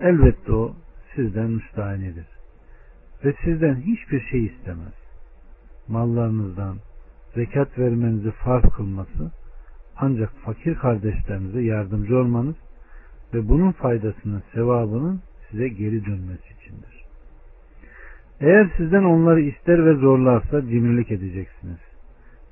Elbette 0.00 0.52
o 0.52 0.74
sizden 1.16 1.50
müstahinidir. 1.50 2.26
Ve 3.24 3.34
sizden 3.44 3.74
hiçbir 3.74 4.20
şey 4.20 4.44
istemez. 4.44 4.94
Mallarınızdan 5.88 6.76
zekat 7.34 7.78
vermenizi 7.78 8.30
farz 8.30 8.62
kılması 8.62 9.30
ancak 9.96 10.32
fakir 10.44 10.74
kardeşlerinize 10.74 11.62
yardımcı 11.62 12.18
olmanız 12.18 12.56
ve 13.34 13.48
bunun 13.48 13.72
faydasının 13.72 14.42
sevabının 14.54 15.20
size 15.50 15.68
geri 15.68 16.06
dönmesi 16.06 16.44
içindir. 16.60 17.04
Eğer 18.40 18.70
sizden 18.76 19.04
onları 19.04 19.40
ister 19.40 19.86
ve 19.86 19.94
zorlarsa 19.94 20.62
cimrilik 20.62 21.10
edeceksiniz. 21.10 21.78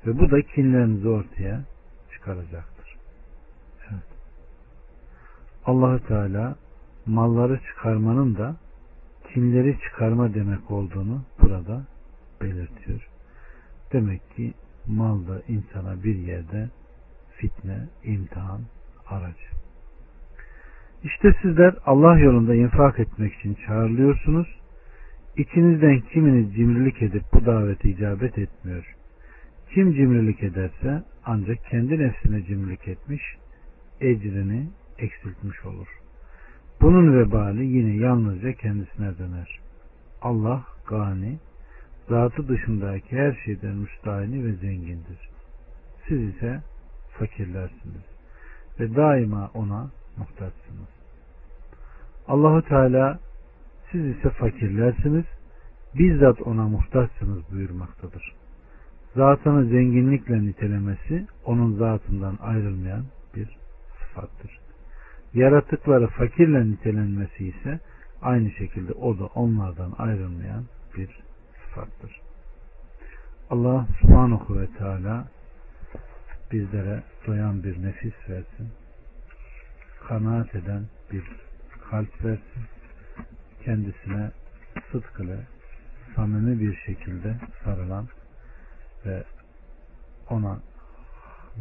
Ve 0.07 0.19
bu 0.19 0.31
da 0.31 0.41
kinlerinizi 0.41 1.09
ortaya 1.09 1.63
çıkaracaktır. 2.13 2.95
Evet. 3.91 4.03
Allahu 5.65 6.07
Teala 6.07 6.55
malları 7.09 7.59
çıkarmanın 7.67 8.35
da 8.35 8.55
kinleri 9.33 9.77
çıkarma 9.79 10.33
demek 10.33 10.71
olduğunu 10.71 11.23
burada 11.41 11.87
belirtiyor. 12.41 13.07
Demek 13.93 14.35
ki 14.35 14.53
mal 14.87 15.27
da 15.27 15.41
insana 15.47 16.03
bir 16.03 16.15
yerde 16.15 16.69
fitne, 17.37 17.87
imtihan, 18.03 18.61
aracı. 19.07 19.49
İşte 21.03 21.35
sizler 21.41 21.75
Allah 21.85 22.19
yolunda 22.19 22.55
infak 22.55 22.99
etmek 22.99 23.33
için 23.33 23.57
çağrılıyorsunuz. 23.67 24.47
İçinizden 25.37 25.99
kiminiz 25.99 26.55
cimrilik 26.55 27.01
edip 27.01 27.23
bu 27.33 27.45
davete 27.45 27.89
icabet 27.89 28.37
etmiyor. 28.37 28.95
Kim 29.73 29.93
cimrilik 29.93 30.43
ederse 30.43 31.03
ancak 31.25 31.65
kendi 31.65 31.99
nefsine 31.99 32.43
cimrilik 32.45 32.87
etmiş, 32.87 33.21
ecrini 34.01 34.69
eksiltmiş 34.97 35.65
olur. 35.65 35.87
Bunun 36.81 37.19
vebali 37.19 37.65
yine 37.65 37.95
yalnızca 37.95 38.53
kendisine 38.53 39.17
döner. 39.17 39.59
Allah 40.21 40.63
gani, 40.87 41.37
zatı 42.09 42.47
dışındaki 42.47 43.17
her 43.17 43.41
şeyden 43.45 43.75
müstahini 43.75 44.45
ve 44.45 44.53
zengindir. 44.53 45.29
Siz 46.07 46.21
ise 46.21 46.61
fakirlersiniz 47.19 48.03
ve 48.79 48.95
daima 48.95 49.51
ona 49.53 49.91
muhtaçsınız. 50.17 50.89
Allahu 52.27 52.61
Teala 52.61 53.19
siz 53.91 54.05
ise 54.05 54.29
fakirlersiniz 54.29 55.25
bizzat 55.95 56.41
ona 56.41 56.67
muhtaçsınız 56.67 57.51
buyurmaktadır. 57.51 58.33
Zatını 59.15 59.65
zenginlikle 59.65 60.41
nitelemesi 60.41 61.27
onun 61.45 61.73
zatından 61.73 62.37
ayrılmayan 62.41 63.05
bir 63.35 63.57
sıfattır. 63.99 64.68
Yaratıkları 65.33 66.07
fakirle 66.07 66.71
nitelenmesi 66.71 67.47
ise 67.47 67.79
aynı 68.21 68.51
şekilde 68.51 68.93
o 68.93 69.19
da 69.19 69.25
onlardan 69.25 69.93
ayrılmayan 69.97 70.65
bir 70.97 71.19
sıfattır. 71.63 72.21
Allah 73.49 73.87
subhanahu 74.01 74.59
ve 74.59 74.67
teala 74.67 75.27
bizlere 76.51 77.03
doyan 77.27 77.63
bir 77.63 77.83
nefis 77.83 78.29
versin. 78.29 78.69
Kanaat 80.07 80.55
eden 80.55 80.85
bir 81.11 81.23
kalp 81.89 82.25
versin. 82.25 82.63
Kendisine 83.65 84.31
sıdk 84.91 85.21
samimi 86.15 86.59
bir 86.59 86.75
şekilde 86.75 87.35
sarılan 87.63 88.07
ve 89.05 89.23
ona 90.29 90.59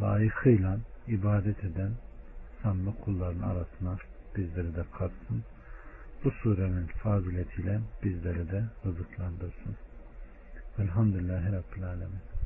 layıkıyla 0.01 0.79
ibadet 1.07 1.65
eden 1.65 1.91
samimi 2.63 2.95
kulların 3.05 3.41
arasına 3.41 3.97
bizleri 4.37 4.77
de 4.77 4.85
katsın. 4.99 5.45
Bu 6.25 6.31
surenin 6.31 6.87
faziletiyle 6.87 7.81
bizleri 8.05 8.51
de 8.51 8.65
rızıklandırsın. 8.87 9.77
Velhamdülillahi 10.79 11.53
Rabbil 11.53 11.85
Alemin. 11.87 12.38